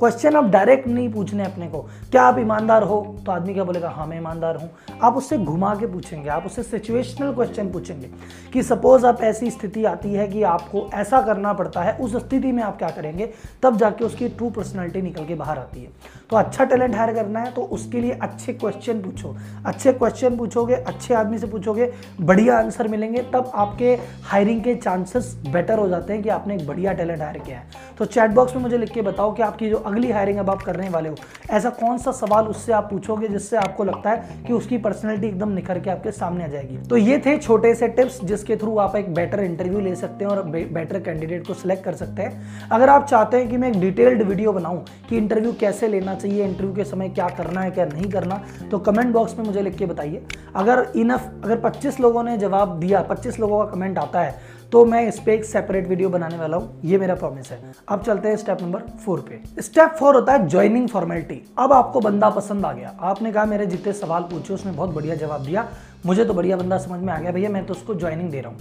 क्वेश्चन 0.00 0.36
आप 0.36 0.44
डायरेक्ट 0.44 0.86
नहीं 0.88 1.08
पूछने 1.12 1.44
अपने 1.44 1.66
को। 1.68 1.78
क्या 2.10 2.22
आप 2.22 2.38
ईमानदार 2.38 2.82
हो? 2.82 3.00
तो 3.26 3.32
आदमी 3.32 3.54
क्या 3.54 3.64
बोलेगा 3.64 3.88
हाँ 3.88 4.06
मैं 4.06 4.16
ईमानदार 4.16 4.56
हूँ। 4.56 4.70
आप 5.02 5.16
उससे 5.16 5.38
घुमा 5.38 5.74
के 5.74 5.86
पूछेंगे, 5.86 6.28
आप 6.28 6.46
उससे 6.46 6.62
सिचुएशनल 6.62 7.32
क्वेश्चन 7.32 7.70
पूछेंगे 7.72 8.10
कि 8.52 8.62
सपोज़ 8.62 9.06
आप 9.06 9.20
ऐसी 9.22 9.50
स्थिति 9.50 9.84
आती 9.84 10.12
है 10.14 10.26
कि 10.28 10.42
आपको 10.42 10.88
ऐसा 10.94 11.20
करना 11.22 11.52
पड़ता 11.52 11.82
है, 11.82 11.96
उस 11.96 12.16
स्थिति 12.16 12.52
में 12.52 12.62
आप 12.62 12.78
क्या 12.78 12.88
करेंगे? 12.88 13.28
तब 13.62 13.76
जाके 13.76 14.04
उसकी 14.04 14.28
ट्रू 14.28 14.48
पर्सनैलिटी 14.50 15.02
निकल 15.02 15.24
के 15.24 15.34
बाहर 15.34 15.58
आती 15.58 15.82
है। 15.82 15.90
तो 16.30 16.36
अच्छा 16.36 16.64
टैलेंट 16.64 16.94
हायर 16.94 17.14
करना 17.14 17.40
है 17.40 17.52
तो 17.52 17.62
उसके 17.62 18.00
लिए 18.00 18.12
अच्छे 18.12 18.52
क्वेश्चन 18.52 19.02
पूछो। 19.02 19.36
अच्छे 19.66 19.92
क्वेश्चन 19.92 20.36
पूछोगे, 20.36 20.74
अच्छे 20.74 21.14
आदमी 21.14 21.38
से 21.38 21.46
पूछोगे, 21.46 21.92
बढ़िया 22.20 22.58
आंसर 22.58 22.88
मिलेंगे, 22.88 23.22
तब 23.34 23.50
आपके 23.54 23.96
हायरिंग 24.24 24.62
के 24.64 24.74
चांसेस 24.74 25.34
बेटर 25.48 25.78
हो 25.78 25.88
जाते 25.88 26.12
हैं 26.12 26.22
कि 26.22 26.28
आपने 26.28 26.54
एक 26.54 26.66
बढ़िया 26.66 26.92
टैलेंट 26.92 27.20
हायर 27.20 27.38
किया 27.38 27.58
है। 27.58 27.88
तो 27.98 28.04
चैट 28.04 28.30
बॉक्स 28.30 28.56
में 28.56 28.62
मुझे 28.62 28.78
लिख 28.78 28.92
के 28.92 29.02
बताओ 29.02 29.32
कि 29.40 29.44
आपकी 29.44 29.68
जो 29.70 29.76
अगली 29.86 30.10
हायरिंग 30.10 30.38
अब 30.38 30.50
आप 30.50 30.62
करने 30.62 30.88
वाले 30.90 31.08
हो। 31.08 31.14
ऐसा 31.50 31.70
कौन 31.72 31.98
सा 31.98 32.12
सवाल 32.12 32.46
उससे 32.46 32.72
आप 32.72 32.88
पूछोगे 32.90 33.28
जिससे 33.28 33.56
आपको 33.56 33.84
लगता 33.84 34.10
है 34.10 34.44
कि 34.46 34.52
उसकी 34.52 34.78
पर्सनैलिटी 34.78 35.26
एकदम 35.26 35.50
निखर 35.50 35.78
के 35.78 35.90
आपके 35.90 36.10
सामने 36.12 36.44
आ 36.44 36.46
जाएगी? 36.48 36.76
तो 36.88 36.96
ये 36.96 37.18
थे 37.18 37.36
छोटे 37.38 37.74
से 37.74 37.88
टिप्स 37.90 38.20
जिसके 38.24 38.56
थ्रू 38.56 38.76
आप 38.78 38.96
एक 38.96 39.12
बेटर 39.14 39.40
इंटरव्यू 39.40 39.80
ले 39.80 39.94
सकते 39.96 40.24
हैं 40.24 40.30
और 40.32 40.42
बेटर 40.46 41.00
कैंडिडेट 41.00 41.46
को 41.46 41.54
सिलेक्ट 41.54 41.84
कर 41.84 41.94
सकते 41.94 42.22
हैं। 42.22 42.68
अगर 42.72 42.88
आप 42.88 43.06
चाहते 43.06 43.36
हैं 43.36 43.48
कि 43.48 43.56
मैं 43.56 43.68
एक 43.68 43.80
डिटेल्ड 43.80 44.22
वीडियो 44.22 44.52
बनाऊँ 44.52 44.84
कि 45.08 45.16
इंटरव्यू 45.16 45.52
कैसे 45.60 45.88
लेना 45.88 46.14
चाहिए 46.14 46.44
इंटरव्यू 46.44 46.74
के 46.74 46.84
समय 46.84 47.08
क्या 47.08 47.28
करना 47.30 47.60
है, 47.60 47.70
क्या 47.70 47.84
नहीं 47.86 48.10
करना 48.10 48.42
तो 48.70 48.78
कमेंट 48.80 49.12
बॉक्स 49.12 49.38
में 49.38 49.44
मुझे 49.46 49.62
लिख 49.62 49.76
के 49.76 49.86
बताइए। 49.86 50.22
अगर 50.56 50.86
इनफ 50.96 51.30
अगर 51.44 51.60
25 51.60 52.00
लोगों 52.00 52.22
ने 52.22 52.36
जवाब 52.38 52.78
दिया 52.80 53.02
25 53.02 53.38
लोगों 53.40 53.58
का 53.58 53.70
कमेंट 53.72 53.98
आता 53.98 54.20
है 54.20 54.58
तो 54.72 54.84
मैं 54.84 55.06
इस 55.08 55.18
पर 55.18 55.30
एक 55.30 55.44
सेपरेट 55.44 55.86
वीडियो 55.86 56.08
बनाने 56.08 56.36
वाला 56.36 56.56
हूँ। 56.56 56.80
ये 56.84 56.98
मेरा 56.98 57.14
प्रॉमिस 57.14 57.50
है। 57.50 57.72
अब 57.88 58.02
चलते 58.02 58.28
हैं 58.28 58.36
स्टेप 58.36 58.58
नंबर 58.62 58.80
फोर 59.04 59.20
पे। 59.20 59.62
स्टेप 59.62 59.96
फोर 59.98 60.14
होता 60.14 60.32
है 60.32 60.46
ज्वाइनिंग 60.48 60.88
फॉर्मेलिटी 60.88 61.42
अब 61.58 61.72
आपको 61.72 62.00
बंदा 62.00 62.28
पसंद 62.30 62.66
आ 62.66 62.72
गया। 62.72 62.94
आपने 63.00 63.32
कहा 63.32 63.44
मेरे 63.44 63.66
जितने 63.66 63.92
सवाल 63.92 64.22
पूछे, 64.22 64.54
उसने 64.54 64.72
बहुत 64.72 64.90
बढ़िया 64.90 65.14
जवाब 65.14 65.42
दिया। 65.42 65.68
मुझे 66.06 66.24
तो 66.24 66.34
बढ़िया 66.34 66.56
बंदा 66.56 66.78
समझ 66.78 67.00
में 67.00 67.12
आ 67.12 67.18
गया, 67.18 67.32
भैया, 67.32 67.50
मैं 67.50 67.64
तो 67.66 67.74
उसको 67.74 67.94
ज्वाइनिंग 67.94 68.30
दे 68.30 68.40
रहा 68.40 68.52
हूँ। 68.52 68.58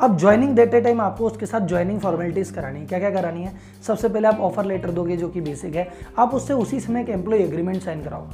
अब 0.00 0.18
ज्वाइनिंग 0.18 0.54
देते 0.56 0.80
टाइम 0.80 1.00
आपको 1.00 1.26
उसके 1.26 1.46
साथ 1.46 1.60
ज्वाइनिंग 1.60 2.00
फॉर्मेलिटीज 2.00 2.50
करानी 2.50 2.80
है। 2.80 2.86
क्या 2.86 2.98
क्या 2.98 3.10
करानी 3.10 3.42
है? 3.42 3.52
सबसे 3.86 4.08
पहले 4.08 4.28
आप 4.28 4.40
ऑफ़र 4.40 4.64
लेटर 4.64 4.90
दोगे, 4.90 5.16
जो 5.16 5.28
कि 5.28 5.40
बेसिक 5.40 5.74
है। 5.74 5.88
आप 6.18 6.34
उससे 6.34 6.54
उसी 6.54 6.80
समय 6.80 7.00
एक 7.00 7.08
एम्प्लॉय 7.08 7.38
एग्रीमेंट 7.38 7.82
साइन 7.82 8.02
कराओ। 8.02 8.26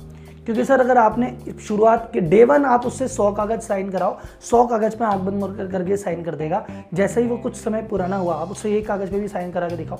क्योंकि 0.46 0.64
सर, 0.64 0.80
अगर 0.80 0.98
आपने 0.98 1.36
शुरुआत 1.60 2.10
के 2.12 2.20
डे 2.20 2.44
वन 2.44 2.64
आप 2.64 2.86
उससे 2.86 3.08
सौ 3.08 3.30
कागज़ 3.32 3.60
साइन 3.60 3.90
कराओ, 3.90 4.18
सौ 4.50 4.64
कागज़ 4.66 4.96
में 5.00 5.06
आग 5.06 5.20
बंद 5.20 5.56
कर 5.56 5.66
करके 5.66 5.96
साइन 5.96 6.22
कर 6.22 6.34
देगा। 6.34 6.66
जैसे 6.94 7.20
ही 7.20 7.26
वो 7.26 7.36
कुछ 7.36 7.56
समय 7.56 7.82
पुराना 7.82 8.16
हुआ, 8.16 8.34
आप 8.34 8.50
उससे 8.50 8.76
एक 8.76 8.86
कागज़ 8.88 9.10
पे 9.10 9.20
भी 9.20 9.28
साइन 9.28 9.52
करा 9.52 9.68
के 9.68 9.76
दिखाओ। 9.76 9.98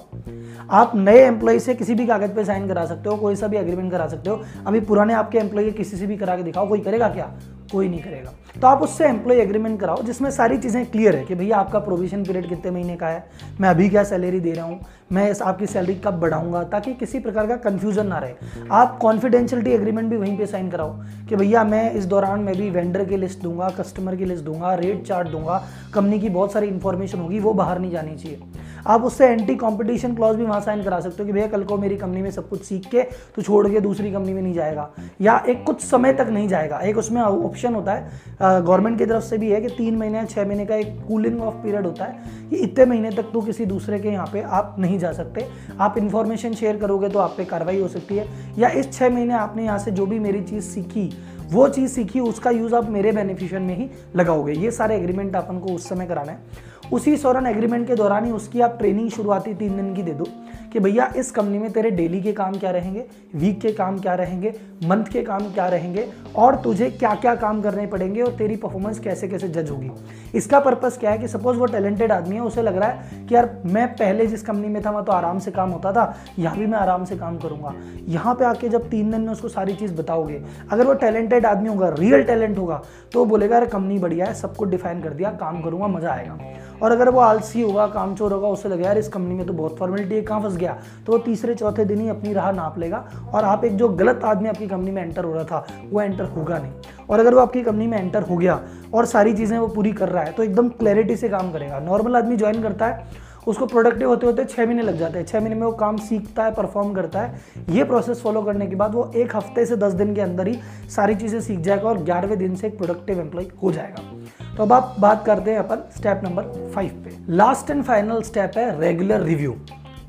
आप 0.71 0.93
नए 0.95 1.19
एम्प्लॉय 1.19 1.59
से 1.59 1.75
किसी 1.75 1.95
भी 1.95 2.07
कागज़ 2.07 2.31
पे 2.31 2.45
साइन 2.45 2.69
करा 2.69 2.87
सकते 2.87 3.09
हो, 3.09 3.17
कोई 3.17 3.37
सा 3.37 3.47
भी 3.47 3.57
अग्रीमेंट 3.57 3.93
करा 3.93 4.09
सकते 4.09 4.31
हो। 4.31 4.43
अभी 4.67 4.81
पुराने 4.81 5.15
आपके 5.15 5.39
एम्प्लॉय 5.39 5.71
किसी 5.71 5.97
से 5.97 6.07
भी 6.07 6.17
करा 6.17 6.37
के 6.37 6.43
दिखाओ, 6.43 6.69
कोई 6.69 6.81
करेगा 6.81 7.09
क्या? 7.09 7.33
कोई 7.73 7.89
नहीं 7.89 8.03
करेगा। 8.03 8.33
तो 8.61 8.67
आप 8.67 8.83
उससे 8.83 9.05
एम्प्लॉय 9.05 9.37
एग्रीमेंट 9.37 9.81
कराओ, 9.81 10.03
जिसमें 10.03 10.31
सारी 10.31 10.59
चीज़ें 10.59 10.87
क्लियर 10.87 11.17
है 11.17 11.25
कि 11.25 11.35
भैया, 11.35 11.57
आपका 11.57 11.79
प्रोविज़न 11.79 12.25
पीरियड 12.25 12.49
कितने 12.49 12.71
महीने 12.71 12.97
का 12.97 13.07
है? 13.07 13.25
मैं 13.61 13.69
अभी 13.69 13.89
क्या 13.89 14.05
सैलरी 14.05 14.41
दे 14.41 14.53
रहा 14.53 14.65
हूँ? 14.65 14.81
मैं 15.13 15.35
आपकी 15.43 15.67
सैलरी 15.67 15.95
कब 15.95 16.21
बढ़ाऊँगा? 16.21 16.63
ताकि 16.63 16.95
किसी 16.95 17.19
प्रकार 17.19 17.47
का 17.47 17.57
कंफ्यूजन 17.57 18.07
ना 18.07 18.19
रहे। 18.19 18.33
आप 18.73 18.99
कॉन्फिडेंशियलिटी 18.99 19.71
एग्रीमेंट 19.71 20.11
भी 20.11 20.17
वहीं 20.17 20.32
पे 20.37 20.47
साइन 20.47 20.71
कराओ 20.71 20.93
कि 21.29 21.37
भैया 21.37 21.65
मैं 21.65 21.93
इस 21.93 22.05
दौरान 22.05 22.41
मैं 22.41 22.57
भी 22.57 22.69
वेंडर 22.71 23.05
की 23.05 23.17
लिस्ट 23.17 23.41
दूँगा 23.41 23.69
कस्टमर 23.69 24.17
की 24.17 24.25
लिस्ट 24.25 24.45
दूँगा 24.45 24.75
रेट 24.75 25.03
चार्ट 25.03 25.29
दूँगा 25.29 25.63
कंपनी 25.95 26.21
की 26.21 26.29
बहुत 26.29 26.53
सारी 26.53 26.67
इंफॉर्मेशन 26.67 27.19
होगी, 27.19 27.39
वो 27.39 27.53
बाहर 27.55 27.79
नहीं 27.79 27.91
जानी 27.91 28.17
चाहिए। 28.17 28.41
आप 28.87 29.05
उससे 29.05 29.27
एंटी 29.27 29.55
कॉम्पिटिशन 29.55 30.15
क्लॉज 30.15 30.37
भी 30.37 30.45
वहाँ 30.45 30.61
साइन 30.61 30.83
करा 30.83 31.01
सकते 31.01 31.23
हो 31.23 31.27
कि 31.27 31.33
भैया 31.33 31.47
कल 31.47 31.65
को 31.65 31.77
मेरी 31.79 31.97
कंपनी 31.97 32.23
में 32.23 32.31
सब 32.31 32.49
कुछ 32.49 32.63
सीख 32.65 32.87
के 32.87 33.03
तो 33.37 33.43
छोड़ 33.43 33.67
के 33.69 33.81
दूसरी 33.81 34.13
कंपनी 34.13 34.33
में 34.33 34.43
नहीं 34.43 34.55
जाएगा। 34.55 34.91
या 35.21 35.37
एक 35.49 35.65
कुछ 35.65 35.81
समय 35.81 36.13
तक 36.13 36.27
नहीं 36.31 36.49
जाएगा। 36.49 36.79
एक 36.79 36.99
उसमें 36.99 37.21
ऑप्शन 37.23 37.75
होता 37.75 37.93
है 37.93 38.63
गवर्नमेंट 38.63 38.99
की 38.99 39.07
तरफ़ 39.07 39.25
से 39.25 39.39
भी 39.39 39.51
है 39.51 39.61
कि 39.61 39.69
तीन 39.69 39.97
महीने 39.97 40.19
या 40.19 40.25
छः 40.25 40.47
महीने 40.47 40.67
का 40.67 40.77
एक 40.77 40.97
कूलिंग 41.09 41.41
ऑफ़ 41.43 41.55
पीरियड 41.55 41.87
होता 41.87 42.05
है 42.05 42.49
कि 42.51 42.57
इतने 42.57 42.85
महीने 42.85 43.11
तक 43.11 43.31
तो 43.33 43.41
किसी 43.41 43.67
दूसरे 43.67 43.99
के 44.01 44.09
यहाँ 44.09 44.27
पे 44.33 44.43
आप 44.43 44.77
नहीं 44.79 44.99
जा 44.99 45.13
सकते। 45.13 45.47
आप 45.81 45.99
इन्फॉर्मेशन 45.99 46.55
शेयर 46.55 46.77
करोगे 46.77 47.09
तो 47.09 47.19
आप 47.19 47.35
पे 47.37 47.45
कार्रवाई 47.45 47.81
हो 47.81 47.89
सकती 47.89 48.17
है। 48.17 48.27
या 48.59 48.69
इस 48.71 48.93
छः 48.93 49.11
महीने 49.11 49.35
आपने 49.35 49.65
यहाँ 49.65 49.79
से 49.79 49.91
जो 49.91 50.07
भी 50.07 50.19
मेरी 50.19 50.41
चीज़ 50.43 50.65
सीखी, 50.65 51.11
वो 51.53 51.69
चीज़ 51.69 51.91
सीखी, 51.93 52.21
उसका 52.21 52.51
यूज़ 52.51 52.75
आप 52.75 52.89
मेरे 52.91 53.13
बेनिफिशियन 53.13 53.63
में 53.63 53.77
ही 53.77 53.89
लगाओगे। 54.17 54.53
ये 54.53 54.71
सारे 54.71 54.97
एग्रीमेंट 54.97 55.35
अपन 55.37 55.59
को 55.59 55.75
उस 55.75 55.89
समय 55.89 56.07
कराना 56.07 56.33
है। 56.33 56.71
उसी 56.93 57.17
सौरन 57.17 57.47
एग्रीमेंट 57.47 57.87
के 57.87 57.95
दौरान 57.95 58.25
ही 58.25 58.31
उसकी 58.33 58.61
आप 58.61 58.77
ट्रेनिंग 58.79 59.11
शुरुआती 59.11 59.55
तीन 59.55 59.77
दिन 59.77 59.95
की 59.95 60.03
दे 60.03 60.13
दो 60.13 60.25
कि 60.73 60.81
भैया, 60.81 61.07
इस 61.17 61.31
कंपनी 61.31 61.59
में 61.59 61.71
तेरे 61.73 61.91
डेली 61.91 62.21
के 62.23 62.33
काम 62.33 62.55
क्या 62.55 62.71
रहेंगे 62.71 63.05
वीक 63.35 63.61
के 63.61 63.71
काम 63.73 63.99
क्या 63.99 64.15
रहेंगे 64.15 64.53
मंथ 64.85 65.05
के 65.05 65.23
काम 65.23 65.53
क्या 65.53 65.67
रहेंगे, 65.69 66.07
और 66.37 66.57
तुझे 66.57 66.89
क्या 66.91 67.15
क्या 67.15 67.35
काम 67.35 67.61
करने 67.63 67.87
पड़ेंगे 67.87 68.23
और 68.23 68.33
तेरी 68.37 68.57
परफॉर्मेंस 68.57 68.99
कैसे 68.99 69.29
कैसे 69.29 69.49
जज 69.49 69.71
होगी। 69.71 69.91
इसका 70.35 70.61
पर्पज़ 70.61 70.99
क्या 70.99 71.11
है 71.11 71.19
कि 71.19 71.29
सपोज़ 71.29 71.59
वो 71.59 71.67
टैलेंटेड 71.67 72.13
आदमी 72.13 72.35
है, 72.37 72.43
उसे 72.43 72.63
लग 72.63 72.77
रहा 72.77 72.89
है 72.89 73.27
कि 73.27 73.35
यार, 73.35 73.51
मैं 73.67 73.87
पहले 73.95 74.27
जिस 74.27 74.43
कंपनी 74.43 74.69
में 74.69 74.83
था, 74.83 74.91
वहाँ 74.91 75.05
तो 75.05 75.13
आराम 75.13 75.39
से 75.39 75.51
काम 75.51 75.71
होता 75.71 75.93
था, 75.93 76.15
यहाँ 76.39 76.57
भी 76.59 76.67
मैं 76.67 76.79
आराम 76.79 77.05
से 77.05 77.17
काम 77.17 77.39
करूँगा। 77.39 77.75
यहाँ 78.09 78.35
पर 78.35 78.45
आके 78.45 78.69
जब 78.69 78.89
तीन 78.91 79.11
दिन 79.11 79.21
में 79.21 79.33
उसको 79.33 79.49
सारी 79.51 79.75
चीज़ 79.75 79.95
बताओगे, 79.95 80.43
अगर 80.71 80.87
वो 80.87 80.95
टैलेंटेड 80.95 81.47
आदमी 81.47 81.69
होगा 81.69 81.89
रियल 81.99 82.23
टैलेंट 82.23 82.59
होगा 82.59 82.83
तो 83.13 83.25
बोलेगा, 83.25 83.57
यार 83.57 83.67
कंपनी 83.67 83.99
बढ़िया 83.99 84.27
है 84.27 84.35
सब 84.35 84.57
कुछ 84.57 84.69
डिफाइन 84.69 85.03
कर 85.03 85.11
दिया, 85.11 85.31
काम 85.33 85.63
करूँगा, 85.63 85.87
मज़ा 85.89 86.13
आएगा। 86.13 86.39
और 86.83 86.93
अगर 86.93 87.09
वो 87.09 87.21
आलसी 87.21 87.63
होगा 87.63 87.87
काम 87.87 88.15
चोर 88.15 88.33
होगा, 88.33 88.49
उसे 88.49 88.69
लगे, 88.69 88.85
यार, 88.85 88.99
इस 88.99 89.09
कंपनी 89.09 89.35
में 89.35 89.47
तो 89.47 89.53
बहुत 89.53 89.77
फॉर्मेलिटी 89.79 90.15
है, 90.15 90.23
कहाँ 90.23 90.41
फंस 90.41 90.57
गया? 90.57 90.77
तो 91.07 91.13
वो 91.13 91.19
तीसरे, 91.19 91.55
चौथे 91.55 91.85
दिन 91.85 92.01
ही 92.01 92.09
अपनी 92.09 92.33
राह 92.33 92.51
नाप 92.53 92.79
लेगा 92.79 93.05
और 93.35 93.45
आप 93.45 93.65
एक 93.65 93.77
जो 93.77 93.89
गलत 93.91 94.21
आदमी 94.25 94.49
आपकी 94.49 94.67
कंपनी 94.67 94.91
में 94.91 95.03
एंटर 95.03 95.25
हो 95.25 95.35
रहा 95.35 95.45
था, 95.45 95.67
वो 95.91 96.01
एंटर 96.01 96.25
होगा 96.27 96.59
नहीं। 96.59 96.73
और 97.11 97.21
अगर 97.21 97.35
वो 97.35 97.41
आपकी 97.41 97.63
कंपनी 97.63 97.87
में 97.87 97.99
एंटर 97.99 98.23
हो 98.23 98.37
गया 98.37 98.61
और 98.95 99.07
सारी 99.07 99.35
चीज़ें 99.35 99.59
वो 99.59 99.67
पूरी 99.69 99.93
कर 99.93 100.09
रहा 100.09 100.23
है 100.23 100.33
तो 100.33 100.43
एकदम 100.43 100.69
क्लैरिटी 100.71 101.17
से 101.17 101.29
काम 101.29 101.53
करेगा। 101.53 101.79
नॉर्मल 101.81 102.17
आदमी 102.17 102.37
ज्वाइन 102.37 102.63
करता 102.63 102.87
है, 102.87 103.31
उसको 103.47 103.67
प्रोडक्टिव 103.67 104.09
होते 104.09 104.27
होते 104.27 104.45
छः 104.45 104.67
महीने 104.67 104.83
लग 104.83 104.99
जाते 104.99 105.19
हैं। 105.19 105.27
छः 105.27 105.41
महीने 105.41 105.55
में 105.55 105.63
वो 105.63 105.73
काम 105.73 105.97
सीखता 105.99 106.45
है 106.45 106.55
परफॉर्म 106.55 106.93
करता 106.95 107.21
है। 107.21 107.41
ये 107.71 107.85
प्रोसेस 107.85 108.21
फॉलो 108.23 108.43
करने 108.43 108.67
के 108.67 108.77
बाद 108.77 108.95
वो 108.95 109.11
एक 109.17 109.37
हफ़्ते 109.37 109.67
से 109.67 109.77
दस 109.77 109.93
दिन 109.93 110.15
के 110.15 110.21
अंदर 110.21 110.49
ही 110.49 110.59
सारी 110.91 111.15
चीज़ें 111.15 111.41
सीख 111.41 111.59
जाएगा 111.59 111.89
और 111.89 112.03
ग्यारहवें 112.03 112.39
दिन 112.39 112.55
से 112.57 112.67
एक 112.67 112.77
प्रोडक्टिव 112.79 113.21
एम्प्लॉय 113.21 113.47
हो 113.63 113.73
जाएगा। 113.73 114.42
तो 114.57 114.63
अब 114.63 114.73
आप 114.73 114.97
बात 115.01 115.25
करते 115.27 115.51
हैं 115.51 115.59
अपन 115.59 115.83
स्टेप 115.97 116.21
नंबर 116.25 116.71
फाइव 116.75 117.03
पे। 117.05 117.35
लास्ट 117.35 117.71
एंड 117.71 117.83
फाइनल 117.85 118.23
स्टेप 118.23 118.57
है 118.57 118.81
रेगुलर 118.81 119.23
रिव्यू 119.23 119.55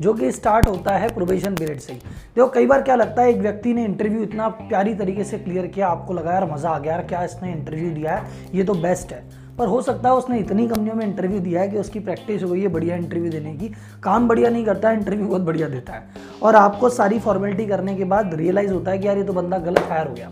जो 0.02 0.14
कि 0.14 0.32
स्टार्ट 0.32 0.68
होता 0.68 0.96
है 0.98 1.08
प्रोबेशन 1.10 1.56
पीरियड 1.56 1.80
से 1.80 1.94
ही। 1.94 2.00
देखो, 2.00 2.48
कई 2.48 2.66
बार 2.66 2.82
क्या 2.82 2.96
लगता 2.96 3.22
है, 3.22 3.30
एक 3.30 3.38
व्यक्ति 3.38 3.74
ने 3.74 3.84
इंटरव्यू 3.86 4.22
इतना 4.24 4.48
प्यारी 4.48 4.94
तरीके 4.94 5.24
से 5.24 5.38
क्लियर 5.38 5.68
किया, 5.68 5.88
आपको 5.88 6.14
लगा 6.14 6.34
यार 6.34 6.46
मज़ा 6.52 6.70
आ 6.70 6.80
गया 6.80 6.94
यार, 6.94 7.04
क्या 7.04 7.24
इसने 7.24 7.52
इंटरव्यू 7.52 7.92
दिया 7.92 8.16
है? 8.16 8.24
ये 8.54 8.64
तो 8.64 8.74
बेस्ट 8.74 9.14
है। 9.14 9.24
पर 9.58 9.68
हो 9.68 9.82
सकता 9.82 10.10
है 10.10 10.16
उसने 10.16 10.40
इतनी 10.40 10.68
कंपनियों 10.68 10.96
में 10.96 11.06
इंटरव्यू 11.06 11.40
दिया 11.40 11.62
है 11.62 11.68
कि 11.68 11.78
उसकी 11.78 12.00
प्रैक्टिस 12.00 12.44
हो 12.44 12.50
गई 12.50 12.62
है 12.62 12.68
बढ़िया 12.68 12.96
इंटरव्यू 12.96 13.32
देने 13.32 13.54
की। 13.54 13.72
काम 14.04 14.28
बढ़िया 14.28 14.50
नहीं 14.50 14.66
करता 14.66 14.90
है 14.90 14.98
इंटरव्यू 14.98 15.28
बहुत 15.28 15.42
बढ़िया 15.42 15.68
देता 15.68 15.94
है। 15.94 16.04
और 16.44 16.56
आपको 16.56 16.90
सारी 16.90 17.20
फॉर्मेलिटी 17.20 17.66
करने 17.66 17.96
के 17.96 18.04
बाद 18.04 18.34
रियलाइज़ 18.34 18.74
होता 18.74 18.92
है 18.92 19.00
कि 19.00 19.08
यार 19.08 19.18
ये 19.18 19.24
तो 19.24 19.34
बंदा 19.34 19.58
गलत 19.58 19.88
हायर 19.90 20.08
हो 20.08 20.14
गया। 20.14 20.32